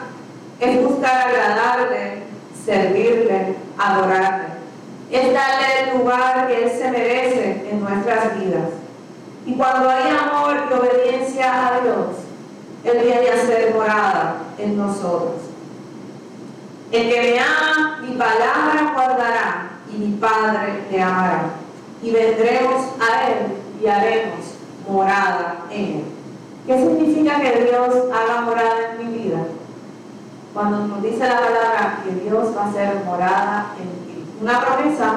es 0.61 0.85
buscar 0.85 1.29
agradarle, 1.29 2.23
servirle, 2.65 3.57
adorarle. 3.79 4.57
Es 5.11 5.33
darle 5.33 5.67
el 5.85 5.99
lugar 5.99 6.49
que 6.49 6.65
Él 6.65 6.71
se 6.71 6.91
merece 6.91 7.69
en 7.71 7.81
nuestras 7.81 8.39
vidas. 8.39 8.71
Y 9.47 9.55
cuando 9.55 9.89
hay 9.89 10.11
amor 10.11 10.57
y 10.69 10.75
obediencia 10.75 11.69
a 11.69 11.81
Dios, 11.81 12.07
Él 12.85 12.99
viene 13.03 13.31
a 13.31 13.47
ser 13.47 13.73
morada 13.75 14.37
en 14.59 14.77
nosotros. 14.77 15.43
El 16.91 17.09
que 17.09 17.21
me 17.21 17.39
ama, 17.39 17.99
mi 18.03 18.17
palabra 18.17 18.93
guardará, 18.95 19.71
y 19.93 19.99
mi 19.99 20.17
Padre 20.17 20.85
le 20.91 21.03
amará. 21.03 21.51
Y 22.03 22.11
vendremos 22.11 22.83
a 23.01 23.29
Él 23.29 23.47
y 23.83 23.87
haremos 23.87 24.46
morada 24.89 25.67
en 25.71 25.85
Él. 25.85 26.05
¿Qué 26.67 26.79
significa 26.79 27.41
que 27.41 27.65
Dios 27.65 27.95
haga 28.13 28.41
morada 28.41 28.93
en 28.93 28.99
mi 28.99 29.19
vida? 29.19 29.39
Cuando 30.53 30.87
nos 30.87 31.03
dice 31.03 31.19
la 31.19 31.39
palabra 31.39 31.99
que 32.05 32.25
Dios 32.25 32.57
va 32.57 32.67
a 32.67 32.73
ser 32.73 33.05
morada 33.05 33.67
en 33.79 33.89
ti. 34.07 34.25
Una 34.41 34.61
promesa, 34.61 35.15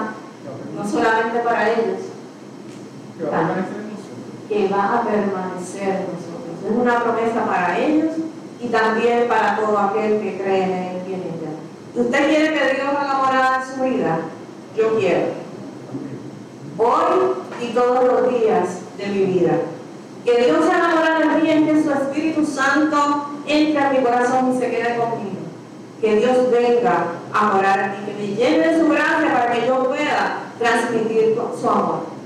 no 0.75 0.87
solamente 0.87 1.39
para 1.39 1.71
ellos, 1.71 1.99
que 4.47 4.67
va 4.67 4.99
a 4.99 5.03
permanecer 5.03 5.89
en 5.89 6.05
nosotros. 6.13 6.65
Es 6.69 6.75
una 6.75 7.03
promesa 7.03 7.45
para 7.45 7.79
ellos 7.79 8.15
y 8.59 8.67
también 8.67 9.27
para 9.27 9.55
todo 9.57 9.77
aquel 9.77 10.21
que 10.21 10.37
cree 10.37 10.63
en 10.63 10.71
Él 10.71 11.01
y 11.07 11.13
en 11.13 11.21
ella. 11.21 11.49
¿Usted 11.95 12.29
quiere 12.29 12.53
que 12.53 12.75
Dios 12.75 12.89
haga 12.89 13.17
morada 13.17 13.63
en 13.63 13.75
su 13.75 13.83
vida? 13.83 14.19
Yo 14.77 14.99
quiero. 14.99 15.27
Hoy 16.77 17.33
y 17.61 17.73
todos 17.73 18.03
los 18.05 18.29
días 18.29 18.78
de 18.99 19.07
mi 19.07 19.25
vida. 19.25 19.53
Que 20.25 20.45
Dios 20.45 20.65
haga 20.69 20.95
morada 20.95 21.39
en 21.41 21.65
mí, 21.65 21.65
que 21.65 21.83
su 21.83 21.91
Espíritu 21.91 22.45
Santo 22.45 23.29
entre 23.47 23.79
a 23.79 23.91
mi 23.91 24.03
corazón 24.03 24.53
y 24.53 24.59
se 24.59 24.69
quede 24.69 24.97
conmigo. 24.97 25.39
Que 26.01 26.15
Dios 26.17 26.51
venga 26.51 27.05
a 27.33 27.43
morar 27.53 27.79
en 27.79 27.91
mí, 27.91 28.11
que 28.11 28.13
me 28.13 28.35
llene 28.35 28.67
de 28.67 28.79
su 28.79 28.89
gracia 28.89 29.33
para 29.33 29.51
que 29.53 29.67
yo 29.67 29.85
pueda 29.85 30.37
transmitir 30.59 31.37
su 31.59 31.69
amor. 31.69 32.19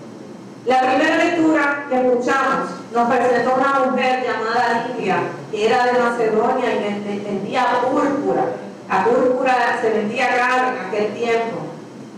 La 0.66 0.80
primera 0.80 1.18
lectura 1.18 1.86
que 1.90 1.96
escuchamos 1.96 2.70
nos 2.94 3.10
presentó 3.10 3.56
una 3.56 3.86
mujer 3.86 4.24
llamada 4.24 4.88
Lidia, 4.88 5.18
que 5.52 5.68
era 5.68 5.86
de 5.86 6.00
Macedonia 6.00 6.76
y 6.76 7.20
vendía 7.20 7.82
púrpura. 7.82 8.46
La 8.90 9.04
púrpura 9.04 9.80
se 9.82 9.90
vendía 9.90 10.30
caro 10.38 10.70
en 10.70 10.88
aquel 10.88 11.14
tiempo. 11.14 11.58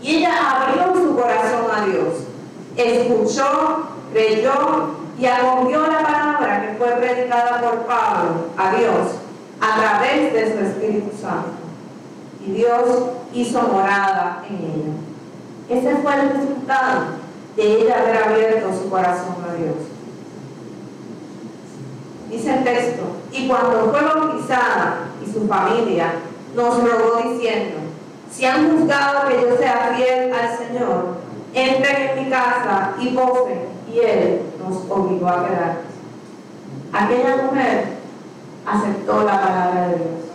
Y 0.02 0.16
ella 0.16 0.62
abrió 0.62 0.94
su 0.94 1.16
corazón 1.16 1.66
a 1.74 1.86
Dios. 1.86 2.14
Escuchó, 2.76 3.95
creyó 4.16 4.96
y 5.18 5.26
acogió 5.26 5.86
la 5.86 6.02
palabra 6.02 6.62
que 6.62 6.78
fue 6.78 6.88
predicada 6.92 7.60
por 7.60 7.86
Pablo 7.86 8.46
a 8.56 8.74
Dios 8.74 9.18
a 9.60 9.78
través 9.78 10.32
de 10.32 10.52
su 10.52 10.64
Espíritu 10.64 11.10
Santo. 11.20 11.50
Y 12.46 12.52
Dios 12.52 12.82
hizo 13.34 13.62
morada 13.62 14.42
en 14.48 14.56
ella. 14.56 14.92
Ese 15.68 15.96
fue 15.96 16.14
el 16.14 16.30
resultado 16.30 17.00
de 17.56 17.82
ella 17.82 17.98
haber 18.00 18.22
abierto 18.22 18.72
su 18.72 18.88
corazón 18.88 19.36
a 19.46 19.54
Dios. 19.54 19.74
Dice 22.30 22.58
el 22.58 22.64
texto, 22.64 23.02
y 23.32 23.46
cuando 23.48 23.90
fue 23.90 24.00
bautizada 24.02 25.08
y 25.24 25.30
su 25.30 25.46
familia 25.46 26.14
nos 26.54 26.82
rogó 26.82 27.28
diciendo, 27.28 27.76
si 28.30 28.44
han 28.46 28.70
juzgado 28.70 29.28
que 29.28 29.42
yo 29.42 29.56
sea 29.58 29.94
fiel 29.94 30.32
al 30.32 30.58
Señor, 30.58 31.16
entren 31.54 32.10
en 32.10 32.24
mi 32.24 32.30
casa 32.30 32.94
y 33.00 33.08
posen, 33.08 33.75
él 34.00 34.42
nos 34.58 34.90
obligó 34.90 35.28
a 35.28 35.46
quedar. 35.46 35.80
Aquella 36.92 37.36
mujer 37.44 37.96
aceptó 38.66 39.24
la 39.24 39.40
palabra 39.40 39.88
de 39.88 39.96
Dios. 39.96 40.26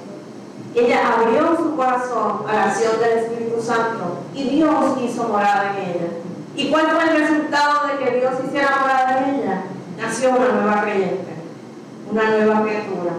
Ella 0.74 1.02
abrió 1.14 1.58
su 1.58 1.76
corazón 1.76 2.44
a 2.48 2.54
la 2.54 2.64
acción 2.66 2.94
del 3.00 3.20
Espíritu 3.20 3.62
Santo 3.62 4.20
y 4.34 4.50
Dios 4.50 4.98
hizo 5.02 5.28
morada 5.28 5.74
en 5.76 5.90
ella. 5.90 6.08
¿Y 6.56 6.70
cuál 6.70 6.88
fue 6.92 7.04
el 7.04 7.22
resultado 7.22 7.88
de 7.88 8.04
que 8.04 8.20
Dios 8.20 8.34
hiciera 8.46 8.78
morada 8.82 9.20
en 9.20 9.36
ella? 9.36 9.64
Nació 9.98 10.30
una 10.32 10.48
nueva 10.48 10.82
creyente, 10.82 11.34
una 12.10 12.30
nueva 12.30 12.62
criatura, 12.64 13.12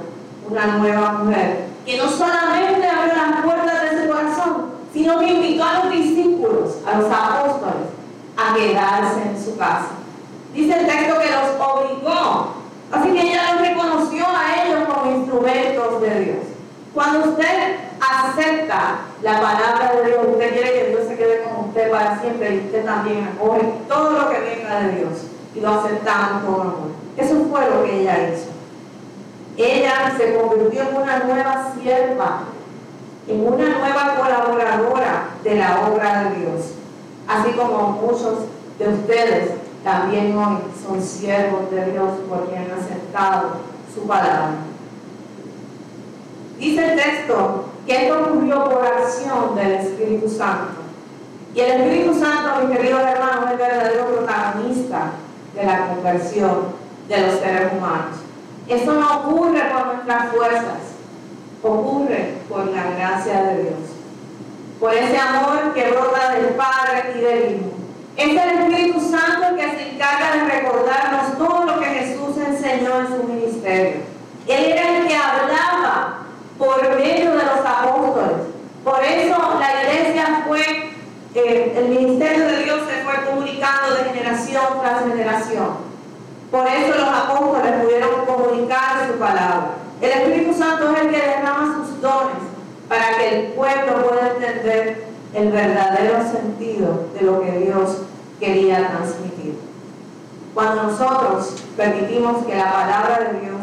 una 0.50 0.66
nueva 0.78 1.12
mujer, 1.12 1.66
que 1.84 1.98
no 1.98 2.08
solamente 2.08 2.86
abrió 2.86 3.14
las 3.14 3.44
puertas 3.44 3.90
de 3.90 4.02
su 4.02 4.08
corazón, 4.08 4.72
sino 4.92 5.18
que 5.18 5.26
invitó 5.26 5.64
a 5.64 5.84
los 5.84 5.92
discípulos, 5.92 6.78
a 6.86 6.98
los 6.98 7.10
apóstoles, 7.10 7.88
a 8.36 8.54
quedarse 8.54 9.22
en 9.22 9.44
su 9.44 9.56
casa. 9.56 10.01
Dice 10.54 10.78
el 10.78 10.86
texto 10.86 11.18
que 11.18 11.30
los 11.30 11.66
obligó. 11.66 12.54
Así 12.92 13.12
que 13.12 13.22
ella 13.22 13.52
los 13.52 13.68
reconoció 13.68 14.26
a 14.26 14.64
ellos 14.64 14.80
como 14.86 15.10
instrumentos 15.10 16.00
de 16.02 16.20
Dios. 16.20 16.36
Cuando 16.92 17.30
usted 17.30 17.76
acepta 18.00 18.98
la 19.22 19.40
palabra 19.40 19.92
de 19.96 20.08
Dios, 20.08 20.26
usted 20.30 20.52
quiere 20.52 20.72
que 20.72 20.88
Dios 20.90 21.08
se 21.08 21.16
quede 21.16 21.42
con 21.42 21.68
usted 21.68 21.90
para 21.90 22.20
siempre 22.20 22.54
y 22.54 22.58
usted 22.66 22.84
también 22.84 23.30
acoge 23.34 23.66
todo 23.88 24.10
lo 24.10 24.30
que 24.30 24.40
venga 24.40 24.80
de 24.80 24.98
Dios 24.98 25.12
y 25.54 25.60
lo 25.60 25.70
aceptamos 25.70 26.44
con 26.44 26.60
amor. 26.60 26.90
Eso 27.16 27.46
fue 27.50 27.70
lo 27.70 27.84
que 27.84 28.00
ella 28.02 28.28
hizo. 28.28 28.50
Ella 29.56 30.12
se 30.18 30.34
convirtió 30.34 30.82
en 30.82 30.96
una 30.96 31.18
nueva 31.20 31.72
sierva, 31.74 32.42
en 33.26 33.46
una 33.46 33.68
nueva 33.78 34.14
colaboradora 34.16 35.28
de 35.42 35.54
la 35.54 35.88
obra 35.88 36.24
de 36.24 36.40
Dios. 36.40 36.72
Así 37.26 37.52
como 37.52 37.92
muchos 38.02 38.40
de 38.78 38.88
ustedes 38.88 39.61
también 39.84 40.36
hoy 40.36 40.58
son 40.86 41.02
siervos 41.02 41.70
de 41.70 41.90
Dios 41.90 42.10
porque 42.28 42.56
han 42.56 42.70
aceptado 42.70 43.56
su 43.92 44.06
palabra. 44.06 44.52
Dice 46.58 46.92
el 46.92 46.96
texto 46.96 47.64
que 47.86 48.06
esto 48.06 48.22
ocurrió 48.22 48.64
por 48.64 48.86
acción 48.86 49.56
del 49.56 49.72
Espíritu 49.72 50.28
Santo. 50.28 50.82
Y 51.54 51.60
el 51.60 51.82
Espíritu 51.82 52.14
Santo, 52.14 52.66
mis 52.66 52.76
queridos 52.76 53.02
hermanos, 53.02 53.46
es 53.46 53.50
el 53.52 53.58
verdadero 53.58 54.06
protagonista 54.06 55.10
de 55.54 55.64
la 55.64 55.88
conversión 55.88 56.82
de 57.08 57.26
los 57.26 57.40
seres 57.40 57.72
humanos. 57.72 58.16
Esto 58.68 58.94
no 58.94 59.16
ocurre 59.18 59.60
por 59.72 59.86
nuestras 59.86 60.32
fuerzas, 60.32 60.78
ocurre 61.62 62.34
por 62.48 62.66
la 62.66 62.90
gracia 62.92 63.42
de 63.42 63.62
Dios. 63.62 63.74
Por 64.78 64.94
ese 64.94 65.18
amor 65.18 65.74
que 65.74 65.90
brota 65.90 66.34
del 66.34 66.54
Padre 66.54 67.14
y 67.16 67.20
del 67.20 67.56
Hijo. 67.56 67.81
Es 68.16 68.28
el 68.28 68.38
Espíritu 68.38 69.00
Santo 69.00 69.48
el 69.48 69.56
que 69.56 69.76
se 69.76 69.90
encarga 69.90 70.36
de 70.36 70.50
recordarnos 70.50 71.38
todo 71.38 71.64
lo 71.64 71.80
que 71.80 71.86
Jesús 71.86 72.36
enseñó 72.36 73.00
en 73.00 73.06
su 73.06 73.24
ministerio. 73.24 74.02
Él 74.46 74.64
era 74.72 74.98
el 74.98 75.06
que 75.06 75.16
hablaba 75.16 76.18
por 76.58 76.96
medio 76.96 77.30
de 77.30 77.44
los 77.44 77.66
apóstoles. 77.66 78.36
Por 78.84 79.02
eso 79.02 79.36
la 79.58 79.82
iglesia 79.82 80.44
fue, 80.46 80.60
eh, 81.34 81.74
el 81.76 81.88
ministerio 81.88 82.46
de 82.46 82.64
Dios 82.64 82.80
se 82.86 83.02
fue 83.02 83.24
comunicando 83.24 83.94
de 83.94 84.04
generación 84.10 84.64
tras 84.80 85.04
generación. 85.04 85.92
Por 86.50 86.66
eso 86.66 86.98
los 86.98 87.08
apóstoles 87.08 87.82
pudieron 87.82 88.26
comunicar 88.26 89.06
su 89.10 89.18
palabra. 89.18 89.70
El 90.02 90.10
Espíritu 90.10 90.52
Santo 90.52 90.92
es 90.92 91.00
el 91.00 91.10
que 91.10 91.16
derrama 91.16 91.86
sus 91.86 92.00
dones 92.02 92.36
para 92.88 93.16
que 93.16 93.28
el 93.28 93.52
pueblo 93.52 94.06
pueda 94.06 94.32
entender 94.32 95.11
el 95.34 95.50
verdadero 95.50 96.18
sentido 96.30 97.06
de 97.14 97.22
lo 97.22 97.40
que 97.40 97.58
Dios 97.58 98.02
quería 98.38 98.88
transmitir. 98.88 99.58
Cuando 100.54 100.84
nosotros 100.84 101.54
permitimos 101.76 102.44
que 102.44 102.56
la 102.56 102.72
palabra 102.72 103.30
de 103.32 103.40
Dios 103.40 103.60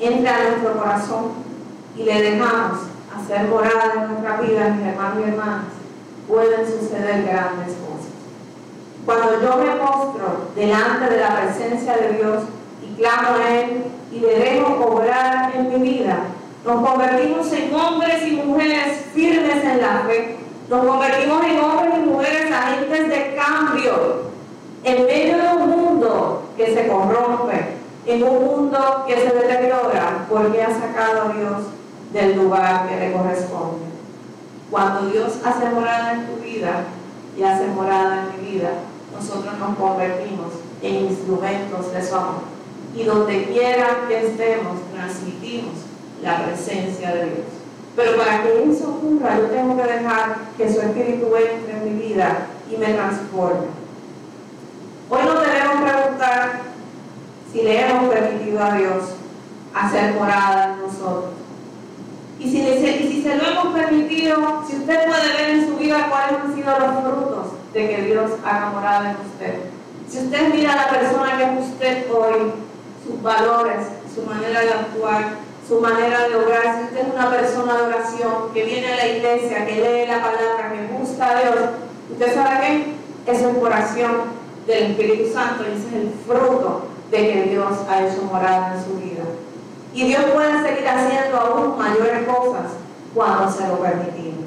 entre 0.00 0.28
a 0.28 0.50
nuestro 0.50 0.78
corazón, 0.78 1.48
y 1.96 2.04
le 2.04 2.22
dejamos 2.22 2.78
hacer 3.16 3.48
morada 3.48 3.92
en 3.94 4.08
nuestra 4.12 4.40
vida, 4.40 4.68
mis 4.68 4.86
hermanos 4.86 5.18
y 5.18 5.30
hermanas, 5.30 5.64
pueden 6.28 6.64
suceder 6.64 7.24
grandes 7.24 7.74
cosas. 7.76 8.12
Cuando 9.04 9.42
yo 9.42 9.56
me 9.56 9.84
postro 9.84 10.50
delante 10.54 11.12
de 11.12 11.20
la 11.20 11.40
presencia 11.40 11.96
de 11.96 12.12
Dios 12.12 12.44
y 12.82 12.94
clamo 12.94 13.36
a 13.36 13.50
Él 13.50 13.84
y 14.12 14.20
le 14.20 14.38
dejo 14.38 14.84
obrar 14.84 15.52
en 15.56 15.68
mi 15.68 15.90
vida, 15.90 16.18
nos 16.64 16.86
convertimos 16.86 17.52
en 17.52 17.74
hombres 17.74 18.26
y 18.26 18.32
mujeres 18.36 19.06
firmes 19.12 19.64
en 19.64 19.80
la 19.80 20.04
fe. 20.06 20.36
Nos 20.68 20.84
convertimos 20.84 21.42
en 21.44 21.58
hombres 21.60 21.94
y 21.96 22.00
mujeres 22.10 22.52
agentes 22.52 23.08
de 23.08 23.34
cambio 23.34 24.28
en 24.84 25.06
medio 25.06 25.38
de 25.38 25.48
un 25.56 25.70
mundo 25.70 26.42
que 26.58 26.74
se 26.74 26.86
corrompe, 26.86 27.76
en 28.04 28.22
un 28.22 28.44
mundo 28.44 29.04
que 29.06 29.16
se 29.16 29.30
deteriora, 29.30 30.26
porque 30.28 30.62
ha 30.62 30.68
sacado 30.68 31.22
a 31.22 31.32
Dios 31.32 31.62
del 32.12 32.36
lugar 32.36 32.86
que 32.86 32.96
le 32.96 33.12
corresponde. 33.12 33.86
Cuando 34.70 35.08
Dios 35.08 35.38
hace 35.42 35.70
morada 35.70 36.12
en 36.12 36.26
tu 36.26 36.42
vida 36.42 36.84
y 37.36 37.42
hace 37.42 37.66
morada 37.68 38.24
en 38.24 38.42
mi 38.42 38.50
vida, 38.50 38.70
nosotros 39.14 39.58
nos 39.58 39.76
convertimos 39.78 40.52
en 40.82 41.06
instrumentos 41.06 41.92
de 41.94 42.06
su 42.06 42.14
amor. 42.14 42.42
Y 42.94 43.04
donde 43.04 43.44
quiera 43.44 44.00
que 44.06 44.26
estemos, 44.26 44.76
transmitimos 44.94 45.74
la 46.22 46.44
presencia 46.44 47.14
de 47.14 47.24
Dios. 47.24 47.57
Pero 47.98 48.16
para 48.16 48.44
que 48.44 48.70
eso 48.70 48.90
ocurra, 48.90 49.38
yo 49.38 49.46
tengo 49.46 49.76
que 49.76 49.82
dejar 49.82 50.36
que 50.56 50.72
su 50.72 50.80
Espíritu 50.80 51.34
entre 51.34 51.78
en 51.78 51.84
mi 51.84 52.00
vida 52.00 52.46
y 52.70 52.76
me 52.76 52.94
transforme. 52.94 53.66
Hoy 55.10 55.22
nos 55.24 55.40
debemos 55.40 55.82
preguntar 55.82 56.60
si 57.52 57.62
le 57.62 57.80
hemos 57.80 58.14
permitido 58.14 58.62
a 58.62 58.74
Dios 58.74 59.02
hacer 59.74 60.14
morada 60.14 60.74
en 60.74 60.80
nosotros. 60.82 61.32
Y 62.38 62.48
si, 62.48 62.60
y 62.60 63.08
si 63.14 63.20
se 63.20 63.34
lo 63.34 63.48
hemos 63.48 63.74
permitido, 63.74 64.62
si 64.68 64.76
usted 64.76 65.08
puede 65.08 65.32
ver 65.36 65.50
en 65.58 65.66
su 65.66 65.76
vida 65.76 66.06
cuáles 66.08 66.40
han 66.40 66.54
sido 66.54 66.78
los 66.78 67.02
frutos 67.02 67.46
de 67.72 67.88
que 67.88 68.02
Dios 68.02 68.30
haga 68.44 68.70
morada 68.70 69.10
en 69.10 69.16
usted. 69.26 69.58
Si 70.08 70.18
usted 70.18 70.54
mira 70.54 70.74
a 70.74 70.76
la 70.76 70.88
persona 70.88 71.36
que 71.36 71.42
es 71.42 71.66
usted 71.66 72.06
hoy, 72.12 72.52
sus 73.04 73.20
valores, 73.20 73.88
su 74.14 74.22
manera 74.22 74.60
de 74.60 74.72
actuar, 74.72 75.47
su 75.68 75.80
manera 75.80 76.26
de 76.26 76.36
obrar, 76.36 76.78
si 76.78 76.84
usted 76.84 77.08
es 77.08 77.14
una 77.14 77.30
persona 77.30 77.76
de 77.76 77.82
oración, 77.82 78.52
que 78.54 78.64
viene 78.64 78.90
a 78.90 78.96
la 78.96 79.06
iglesia, 79.06 79.66
que 79.66 79.74
lee 79.74 80.06
la 80.06 80.22
palabra, 80.22 80.72
que 80.72 80.98
busca 80.98 81.28
a 81.28 81.40
Dios, 81.42 81.56
¿usted 82.10 82.34
sabe 82.34 82.60
qué? 82.60 83.32
Eso 83.32 83.50
es 83.50 83.56
oración 83.62 84.12
del 84.66 84.92
Espíritu 84.92 85.30
Santo 85.30 85.64
y 85.64 85.76
ese 85.76 85.88
es 85.88 85.94
el 85.94 86.12
fruto 86.26 86.86
de 87.10 87.18
que 87.18 87.42
Dios 87.50 87.72
ha 87.86 88.02
hecho 88.02 88.22
morada 88.22 88.74
en 88.74 88.84
su 88.84 88.98
vida. 88.98 89.24
Y 89.92 90.08
Dios 90.08 90.24
puede 90.32 90.62
seguir 90.62 90.88
haciendo 90.88 91.38
aún 91.38 91.78
mayores 91.78 92.26
cosas 92.26 92.72
cuando 93.14 93.52
se 93.52 93.68
lo 93.68 93.78
permitimos. 93.80 94.46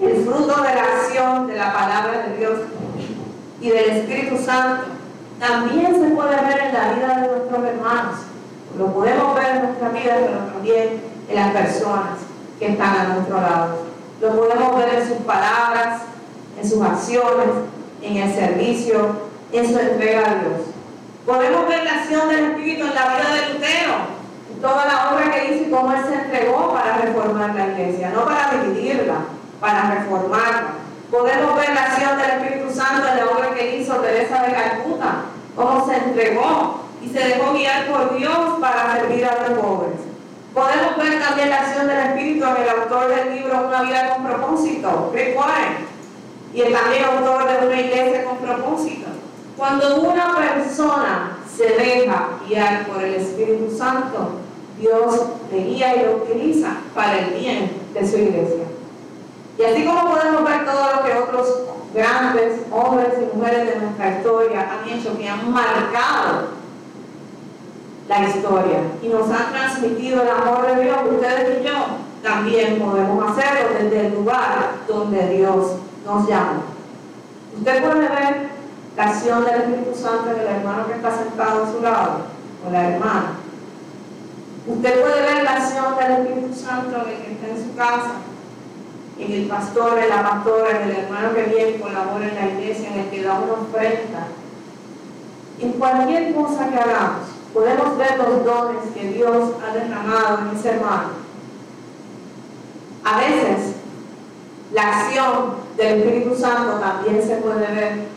El 0.00 0.24
fruto 0.24 0.60
de 0.60 0.74
la 0.74 0.82
acción 0.82 1.46
de 1.46 1.54
la 1.54 1.72
palabra 1.72 2.26
de 2.26 2.36
Dios 2.36 2.58
y 3.60 3.70
del 3.70 3.90
Espíritu 3.90 4.38
Santo 4.38 4.86
también 5.38 5.86
se 5.86 6.14
puede 6.14 6.36
ver 6.36 6.60
en 6.66 6.74
la 6.74 6.92
vida 6.92 7.20
de 7.20 7.28
nuestros 7.28 7.64
hermanos. 7.64 8.25
Lo 8.78 8.92
podemos 8.92 9.34
ver 9.34 9.56
en 9.56 9.62
nuestra 9.62 9.88
vida, 9.88 10.16
pero 10.20 10.38
también 10.52 11.02
en 11.28 11.34
las 11.34 11.50
personas 11.52 12.18
que 12.58 12.72
están 12.72 12.96
a 12.96 13.14
nuestro 13.14 13.40
lado. 13.40 13.78
Lo 14.20 14.36
podemos 14.36 14.76
ver 14.76 14.94
en 14.94 15.08
sus 15.08 15.18
palabras, 15.18 16.02
en 16.60 16.68
sus 16.68 16.82
acciones, 16.82 17.46
en 18.02 18.16
el 18.18 18.34
servicio, 18.34 19.16
en 19.52 19.66
su 19.66 19.78
entrega 19.78 20.20
a 20.20 20.34
Dios. 20.34 20.60
Podemos 21.24 21.68
ver 21.68 21.84
la 21.84 21.94
acción 21.94 22.28
del 22.28 22.44
Espíritu 22.50 22.86
en 22.86 22.94
la 22.94 23.08
vida 23.08 23.34
de 23.34 23.52
Lutero, 23.54 23.94
en 24.54 24.60
toda 24.60 24.84
la 24.84 25.10
obra 25.10 25.32
que 25.32 25.54
hizo 25.54 25.64
y 25.64 25.70
cómo 25.70 25.92
él 25.92 26.00
se 26.06 26.14
entregó 26.14 26.72
para 26.72 26.98
reformar 26.98 27.54
la 27.54 27.66
iglesia, 27.68 28.10
no 28.10 28.24
para 28.26 28.50
dividirla, 28.62 29.14
para 29.60 29.90
reformarla. 29.94 30.74
Podemos 31.10 31.56
ver 31.56 31.74
la 31.74 31.82
acción 31.82 32.18
del 32.18 32.30
Espíritu 32.30 32.70
Santo 32.70 33.08
en 33.08 33.16
la 33.16 33.32
obra 33.32 33.54
que 33.54 33.78
hizo 33.78 33.94
Teresa 33.96 34.42
de 34.42 34.52
Calcuta, 34.52 35.22
cómo 35.56 35.86
se 35.86 35.96
entregó 35.96 36.85
y 37.06 37.08
se 37.10 37.20
dejó 37.20 37.52
guiar 37.52 37.86
por 37.86 38.16
Dios 38.18 38.58
para 38.60 38.96
servir 38.96 39.24
a 39.24 39.48
los 39.48 39.58
pobres. 39.58 39.94
Podemos 40.52 40.96
ver 40.96 41.20
también 41.22 41.50
la 41.50 41.60
acción 41.60 41.86
del 41.86 41.98
Espíritu 41.98 42.44
en 42.44 42.56
el 42.62 42.68
autor 42.68 43.14
del 43.14 43.34
libro 43.34 43.68
Una 43.68 43.82
vida 43.82 44.14
con 44.14 44.26
propósito, 44.26 45.12
Rick 45.14 45.38
Warren, 45.38 45.86
y 46.52 46.62
el 46.62 46.72
también 46.72 47.04
autor 47.04 47.48
de 47.48 47.66
una 47.66 47.80
iglesia 47.80 48.24
con 48.24 48.38
propósito. 48.38 49.06
Cuando 49.56 50.00
una 50.00 50.36
persona 50.36 51.38
se 51.54 51.64
deja 51.64 52.28
guiar 52.48 52.86
por 52.86 53.02
el 53.02 53.14
Espíritu 53.14 53.76
Santo, 53.76 54.30
Dios 54.78 55.26
le 55.52 55.58
guía 55.58 55.96
y 55.96 56.04
lo 56.06 56.16
utiliza 56.16 56.78
para 56.94 57.18
el 57.18 57.34
bien 57.34 57.70
de 57.94 58.06
su 58.06 58.16
iglesia. 58.16 58.64
Y 59.58 59.62
así 59.62 59.84
como 59.84 60.10
podemos 60.10 60.44
ver 60.44 60.64
todo 60.64 60.96
lo 60.96 61.04
que 61.04 61.14
otros 61.14 61.58
grandes 61.94 62.60
hombres 62.70 63.08
y 63.20 63.36
mujeres 63.36 63.66
de 63.66 63.76
nuestra 63.76 64.18
historia 64.18 64.68
han 64.70 64.88
hecho, 64.88 65.16
que 65.16 65.28
han 65.28 65.50
marcado 65.50 66.55
la 68.08 68.28
historia 68.28 68.78
y 69.02 69.08
nos 69.08 69.30
han 69.30 69.52
transmitido 69.52 70.22
el 70.22 70.28
amor 70.28 70.66
de 70.66 70.84
Dios, 70.84 70.96
ustedes 71.10 71.60
y 71.60 71.66
yo 71.66 71.74
también 72.22 72.78
podemos 72.78 73.30
hacerlo 73.30 73.68
desde 73.78 74.06
el 74.06 74.14
lugar 74.14 74.72
donde 74.88 75.28
Dios 75.28 75.72
nos 76.04 76.28
llama. 76.28 76.62
Usted 77.56 77.82
puede 77.82 78.08
ver 78.08 78.50
la 78.96 79.02
acción 79.04 79.44
del 79.44 79.54
Espíritu 79.54 79.94
Santo 79.94 80.30
en 80.30 80.40
el 80.40 80.46
hermano 80.46 80.86
que 80.86 80.94
está 80.94 81.16
sentado 81.16 81.64
a 81.64 81.72
su 81.72 81.80
lado, 81.80 82.18
o 82.66 82.70
la 82.70 82.90
hermana. 82.90 83.32
Usted 84.66 85.00
puede 85.00 85.22
ver 85.22 85.44
la 85.44 85.52
acción 85.52 85.96
del 85.96 86.12
Espíritu 86.12 86.54
Santo 86.54 86.96
en 86.96 87.10
el 87.10 87.22
que 87.22 87.32
está 87.32 87.48
en 87.48 87.64
su 87.64 87.76
casa, 87.76 88.12
en 89.18 89.32
el 89.32 89.46
pastor, 89.46 89.98
en 89.98 90.08
la 90.08 90.22
pastora, 90.22 90.82
en 90.82 90.90
el 90.90 90.96
hermano 90.96 91.34
que 91.34 91.42
viene 91.44 91.80
colabora 91.80 92.28
en 92.28 92.34
la 92.34 92.46
iglesia, 92.46 92.88
en 92.88 93.00
el 93.00 93.10
que 93.10 93.22
da 93.22 93.34
una 93.34 93.52
ofrenda. 93.52 94.26
En 95.60 95.72
cualquier 95.72 96.34
cosa 96.34 96.68
que 96.68 96.76
hagamos, 96.76 97.35
podemos 97.56 97.96
ver 97.96 98.18
los 98.18 98.44
dones 98.44 98.82
que 98.94 99.12
Dios 99.12 99.52
ha 99.64 99.72
derramado 99.72 100.40
en 100.40 100.58
ese 100.58 100.72
hermano. 100.72 101.08
A 103.02 103.16
veces, 103.16 103.76
la 104.74 104.82
acción 104.82 105.54
del 105.78 106.02
Espíritu 106.02 106.36
Santo 106.36 106.74
también 106.74 107.26
se 107.26 107.36
puede 107.36 107.66
ver 107.74 108.08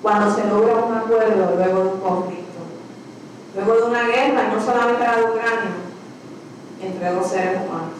cuando 0.00 0.32
se 0.32 0.46
logra 0.46 0.76
un 0.76 0.94
acuerdo 0.94 1.56
luego 1.56 1.80
de 1.80 1.88
un 1.88 2.00
conflicto, 2.00 2.60
luego 3.56 3.74
de 3.74 3.82
una 3.82 4.02
guerra, 4.04 4.52
no 4.54 4.64
solamente 4.64 5.02
la 5.02 5.16
de 5.16 5.24
Ucrania, 5.24 5.70
entre 6.80 7.12
dos 7.14 7.26
seres 7.26 7.62
humanos. 7.62 7.98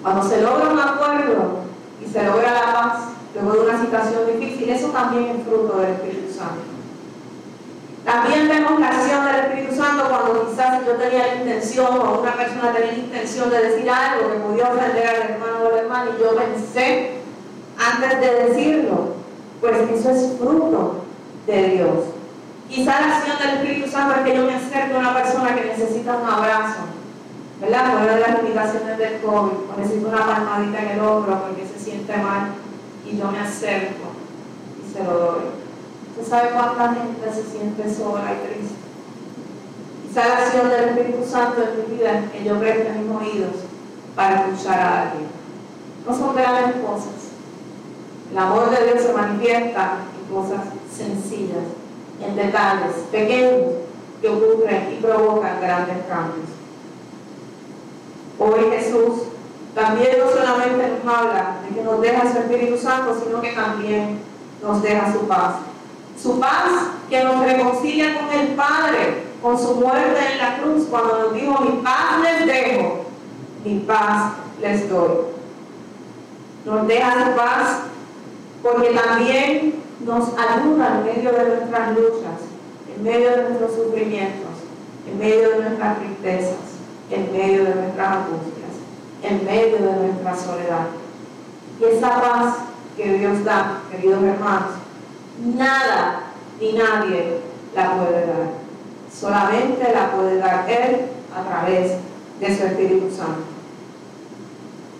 Cuando 0.00 0.26
se 0.26 0.40
logra 0.40 0.70
un 0.70 0.80
acuerdo 0.80 1.58
y 2.02 2.10
se 2.10 2.22
logra 2.22 2.50
la 2.50 2.72
paz 2.72 2.98
luego 3.34 3.62
de 3.62 3.68
una 3.68 3.78
situación 3.78 4.22
difícil, 4.38 4.70
eso 4.70 4.88
también 4.88 5.36
es 5.36 5.46
fruto 5.46 5.76
del 5.80 5.90
Espíritu 5.90 6.32
Santo. 6.32 6.72
También 8.04 8.48
vemos 8.48 8.80
la 8.80 8.88
acción 8.88 9.24
del 9.24 9.36
Espíritu 9.36 9.76
Santo 9.76 10.08
quizás 10.48 10.84
yo 10.86 10.92
tenía 10.92 11.26
la 11.26 11.34
intención 11.36 11.98
o 11.98 12.20
una 12.20 12.34
persona 12.34 12.72
tenía 12.72 12.92
la 12.92 12.98
intención 12.98 13.50
de 13.50 13.62
decir 13.62 13.90
algo 13.90 14.32
que 14.32 14.38
podía 14.38 14.72
ofender 14.72 15.06
al 15.06 15.30
hermano 15.30 15.64
o 15.64 15.68
al 15.68 15.78
hermano 15.78 16.10
y 16.16 16.22
yo 16.22 16.36
pensé 16.36 17.22
antes 17.78 18.20
de 18.20 18.34
decirlo, 18.46 19.14
pues 19.60 19.76
eso 19.90 20.10
es 20.10 20.38
fruto 20.38 21.04
de 21.46 21.68
Dios. 21.70 21.98
Quizá 22.68 23.00
la 23.00 23.16
acción 23.16 23.38
del 23.38 23.50
Espíritu 23.58 23.90
Santo 23.90 24.14
es 24.16 24.22
que 24.22 24.36
yo 24.36 24.46
me 24.46 24.54
acerque 24.54 24.94
a 24.94 24.98
una 24.98 25.14
persona 25.14 25.54
que 25.54 25.66
necesita 25.66 26.16
un 26.16 26.28
abrazo, 26.28 26.80
¿verdad? 27.60 27.92
Por 27.92 28.10
de 28.10 28.20
las 28.20 28.42
limitaciones 28.42 28.98
del 28.98 29.20
COVID, 29.20 29.70
o 29.70 29.74
necesita 29.78 30.08
una 30.08 30.26
palmadita 30.26 30.82
en 30.82 30.88
el 30.88 31.00
hombro 31.00 31.42
porque 31.42 31.66
se 31.66 31.78
siente 31.78 32.16
mal, 32.16 32.52
y 33.06 33.18
yo 33.18 33.30
me 33.30 33.40
acerco 33.40 34.12
y 34.80 34.92
se 34.92 35.04
lo 35.04 35.12
doy. 35.12 35.42
¿Usted 36.10 36.30
sabe 36.30 36.50
cuánta 36.50 36.94
gente 36.94 37.32
se 37.32 37.42
siente 37.50 37.94
sola 37.94 38.32
y 38.32 38.46
triste? 38.46 38.81
Quizá 40.12 40.28
la 40.28 40.36
acción 40.44 40.68
del 40.68 40.90
Espíritu 40.90 41.24
Santo 41.24 41.62
en 41.62 41.90
mi 41.90 41.96
vida 41.96 42.24
que 42.30 42.44
yo 42.44 42.58
preste 42.58 42.92
mis 42.92 43.16
oídos 43.16 43.56
para 44.14 44.42
escuchar 44.42 44.78
a 44.78 45.02
alguien. 45.02 45.28
No 46.06 46.14
son 46.14 46.36
grandes 46.36 46.76
cosas 46.84 47.22
el 48.32 48.38
amor 48.38 48.70
de 48.70 48.86
Dios 48.86 49.02
se 49.02 49.12
manifiesta 49.12 49.98
en 50.18 50.34
cosas 50.34 50.60
sencillas, 50.90 51.64
en 52.18 52.34
detalles 52.34 52.94
pequeños 53.10 53.74
que 54.22 54.28
ocurren 54.30 54.88
y 54.90 55.02
provocan 55.02 55.60
grandes 55.60 55.98
cambios. 56.08 56.48
Hoy 58.38 58.70
Jesús 58.70 59.24
también 59.74 60.16
no 60.18 60.30
solamente 60.30 60.98
nos 61.04 61.14
habla 61.14 61.56
de 61.68 61.74
que 61.74 61.82
nos 61.82 62.00
deja 62.00 62.32
su 62.32 62.38
Espíritu 62.38 62.78
Santo, 62.78 63.20
sino 63.22 63.42
que 63.42 63.52
también 63.52 64.20
nos 64.62 64.82
deja 64.82 65.12
su 65.12 65.26
paz. 65.26 65.56
Su 66.20 66.40
paz 66.40 66.70
que 67.10 67.22
nos 67.24 67.44
reconcilia 67.44 68.18
con 68.18 68.32
el 68.32 68.54
Padre, 68.54 69.24
con 69.42 69.58
su 69.58 69.74
muerte 69.74 70.20
en 70.32 70.38
la 70.38 70.58
cruz, 70.58 70.86
cuando 70.88 71.18
nos 71.18 71.34
dijo, 71.34 71.60
mi 71.60 71.82
paz 71.82 72.20
les 72.22 72.46
dejo, 72.46 73.04
mi 73.64 73.80
paz 73.80 74.34
les 74.60 74.88
doy. 74.88 75.16
Nos 76.64 76.86
deja 76.86 77.24
su 77.24 77.36
paz 77.36 77.80
porque 78.62 78.90
también 78.90 79.82
nos 80.06 80.28
ayuda 80.38 81.00
en 81.00 81.04
medio 81.04 81.32
de 81.32 81.56
nuestras 81.56 81.90
luchas, 81.96 82.40
en 82.94 83.02
medio 83.02 83.30
de 83.30 83.42
nuestros 83.42 83.74
sufrimientos, 83.74 84.52
en 85.10 85.18
medio 85.18 85.50
de 85.50 85.60
nuestras 85.62 85.98
tristezas, 85.98 86.78
en 87.10 87.32
medio 87.32 87.64
de 87.64 87.74
nuestras 87.74 88.08
angustias, 88.08 88.70
en 89.22 89.44
medio 89.44 89.78
de 89.78 90.06
nuestra 90.06 90.36
soledad. 90.36 90.86
Y 91.80 91.84
esa 91.84 92.20
paz 92.20 92.54
que 92.96 93.18
Dios 93.18 93.44
da, 93.44 93.80
queridos 93.90 94.22
hermanos, 94.22 94.82
Nada 95.38 96.20
ni 96.60 96.72
nadie 96.74 97.40
la 97.74 97.96
puede 97.96 98.26
dar. 98.26 98.61
Solamente 99.12 99.92
la 99.92 100.12
puede 100.12 100.38
dar 100.38 100.68
Él 100.68 101.06
a 101.36 101.48
través 101.48 101.92
de 102.40 102.56
su 102.56 102.64
Espíritu 102.64 103.10
Santo. 103.14 103.42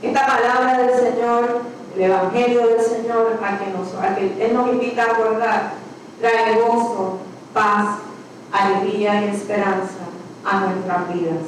Esta 0.03 0.27
palabra 0.27 0.79
del 0.79 0.94
Señor, 0.94 1.62
el 1.96 2.03
Evangelio 2.03 2.66
del 2.66 2.81
Señor, 2.81 3.38
a 3.42 3.59
que, 3.59 3.70
nos, 3.70 3.94
a 3.94 4.14
que 4.14 4.44
Él 4.44 4.55
nos 4.55 4.68
invita 4.68 5.05
a 5.05 5.14
guardar, 5.14 5.72
trae 6.20 6.61
gozo, 6.61 7.18
paz, 7.53 7.98
alegría 8.53 9.22
y 9.22 9.29
esperanza 9.35 10.03
a 10.44 10.61
nuestras 10.61 11.14
vidas. 11.14 11.42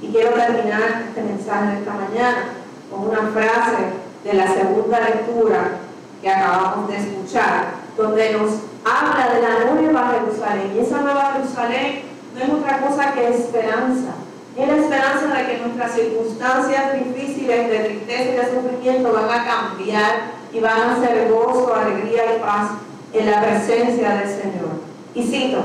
Y 0.00 0.08
quiero 0.08 0.30
terminar 0.30 1.04
este 1.08 1.22
mensaje 1.22 1.72
de 1.72 1.78
esta 1.78 1.94
mañana 1.94 2.44
con 2.90 3.08
una 3.08 3.30
frase 3.32 3.76
de 4.24 4.32
la 4.34 4.46
segunda 4.52 5.00
lectura 5.00 5.78
que 6.22 6.30
acabamos 6.30 6.88
de 6.88 6.96
escuchar, 6.96 7.77
donde 7.98 8.32
nos 8.32 8.50
habla 8.84 9.34
de 9.34 9.42
la 9.42 9.74
nueva 9.74 10.12
Jerusalén. 10.12 10.72
Y 10.74 10.78
esa 10.78 11.00
nueva 11.00 11.32
Jerusalén 11.34 12.02
no 12.34 12.40
es 12.40 12.50
otra 12.50 12.80
cosa 12.80 13.12
que 13.12 13.28
esperanza. 13.28 14.14
Es 14.56 14.68
la 14.68 14.76
esperanza 14.76 15.34
de 15.36 15.46
que 15.46 15.58
nuestras 15.58 15.92
circunstancias 15.92 16.94
difíciles 16.94 17.68
de 17.68 17.78
tristeza 17.80 18.22
y 18.22 18.36
de 18.36 18.50
sufrimiento 18.54 19.12
van 19.12 19.30
a 19.30 19.44
cambiar 19.44 20.38
y 20.52 20.60
van 20.60 20.90
a 20.90 21.00
ser 21.00 21.28
gozo, 21.28 21.74
alegría 21.74 22.36
y 22.36 22.40
paz 22.40 22.70
en 23.12 23.30
la 23.30 23.42
presencia 23.42 24.10
del 24.10 24.28
Señor. 24.28 24.88
Y 25.14 25.22
cito, 25.24 25.58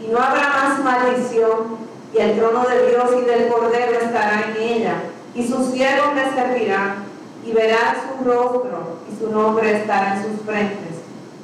y 0.00 0.08
no 0.08 0.18
habrá 0.18 0.48
más 0.48 0.84
maldición, 0.84 1.90
y 2.12 2.18
el 2.18 2.38
trono 2.38 2.64
de 2.68 2.90
Dios 2.90 3.10
y 3.22 3.24
del 3.24 3.48
Cordero 3.48 4.00
estará 4.00 4.44
en 4.48 4.62
ella, 4.62 4.94
y 5.34 5.46
sus 5.46 5.72
siervos 5.72 6.14
le 6.14 6.30
servirán, 6.30 7.04
y 7.44 7.52
verán 7.52 7.96
su 7.96 8.24
rostro, 8.24 8.98
y 9.10 9.18
su 9.18 9.30
nombre 9.30 9.78
estará 9.78 10.16
en 10.16 10.22
sus 10.22 10.44
frentes. 10.44 10.89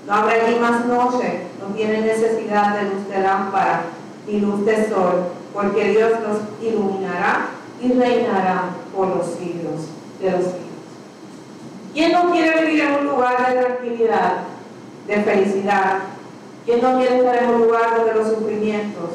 No 0.07 0.15
habrá 0.15 0.35
allí 0.35 0.59
más 0.61 0.87
noche, 0.87 1.41
no 1.61 1.75
tienen 1.75 2.07
necesidad 2.07 2.77
de 2.77 2.85
luz 2.85 3.09
de 3.09 3.21
lámpara, 3.21 3.83
ni 4.27 4.41
luz 4.41 4.65
de 4.65 4.89
sol, 4.89 5.25
porque 5.53 5.91
Dios 5.91 6.13
los 6.21 6.39
iluminará 6.63 7.49
y 7.81 7.93
reinará 7.93 8.71
por 8.95 9.09
los 9.09 9.27
siglos 9.27 9.89
de 10.21 10.31
los 10.31 10.43
siglos. 10.43 10.67
¿Quién 11.93 12.13
no 12.13 12.31
quiere 12.31 12.67
vivir 12.67 12.83
en 12.83 12.95
un 13.01 13.07
lugar 13.07 13.49
de 13.49 13.61
tranquilidad, 13.61 14.33
de 15.09 15.17
felicidad? 15.23 15.99
¿Quién 16.65 16.83
no 16.83 16.99
quiere 16.99 17.19
estar 17.19 17.43
en 17.43 17.51
un 17.51 17.63
lugar 17.63 17.97
donde 17.97 18.15
los 18.15 18.29
sufrimientos 18.29 19.11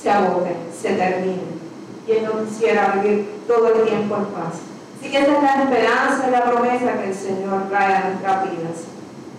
se 0.00 0.10
agoten, 0.10 0.56
se 0.80 0.94
terminen? 0.94 1.56
¿Quién 2.04 2.24
no 2.24 2.44
quisiera 2.44 3.00
vivir 3.00 3.42
todo 3.48 3.74
el 3.74 3.88
tiempo 3.88 4.16
en 4.16 4.24
paz? 4.26 4.60
Así 4.98 5.10
que 5.10 5.18
esa 5.18 5.36
es 5.36 5.42
la 5.42 5.62
esperanza 5.62 6.28
y 6.28 6.30
la 6.30 6.44
promesa 6.44 6.98
que 6.98 7.08
el 7.08 7.14
Señor 7.14 7.68
trae 7.68 7.94
a 7.94 8.08
nuestras 8.08 8.44
vidas. 8.44 8.85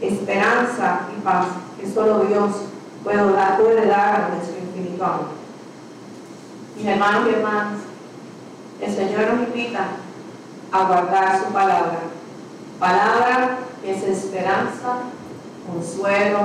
Esperanza 0.02 1.02
y 1.16 1.22
paz 1.22 1.48
que 1.80 1.90
solo 1.90 2.20
Dios 2.26 2.52
puede 3.04 3.32
dar, 3.34 3.58
puede 3.58 3.86
dar 3.88 4.16
a 4.16 4.30
nuestro 4.36 4.58
infinito 4.60 5.04
amor. 5.04 5.28
Mis 6.76 6.86
hermanos 6.86 7.28
y 7.28 7.34
hermanas, 7.36 7.80
el 8.82 8.96
Señor 8.96 9.34
nos 9.34 9.48
invita 9.48 9.88
a 10.72 10.84
guardar 10.84 11.40
su 11.40 11.52
palabra. 11.52 12.00
Palabra 12.80 13.58
que 13.82 13.92
es 13.92 14.04
esperanza, 14.04 14.98
consuelo, 15.66 16.40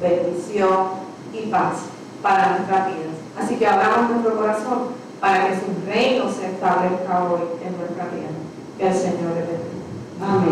bendición 0.00 1.08
y 1.32 1.46
paz 1.50 1.74
para 2.22 2.56
nuestras 2.56 2.88
vidas. 2.88 3.16
Así 3.38 3.56
que 3.56 3.66
abramos 3.66 4.10
nuestro 4.10 4.36
corazón 4.36 4.78
para 5.20 5.48
que 5.48 5.54
su 5.54 5.86
reino 5.86 6.30
se 6.30 6.50
establezca 6.52 7.24
hoy 7.24 7.42
en 7.64 7.78
nuestra 7.78 8.04
vida. 8.06 8.28
Que 8.76 8.88
el 8.88 8.94
Señor 8.94 9.34
le 9.34 9.40
bendiga. 9.40 9.78
Amén. 10.20 10.48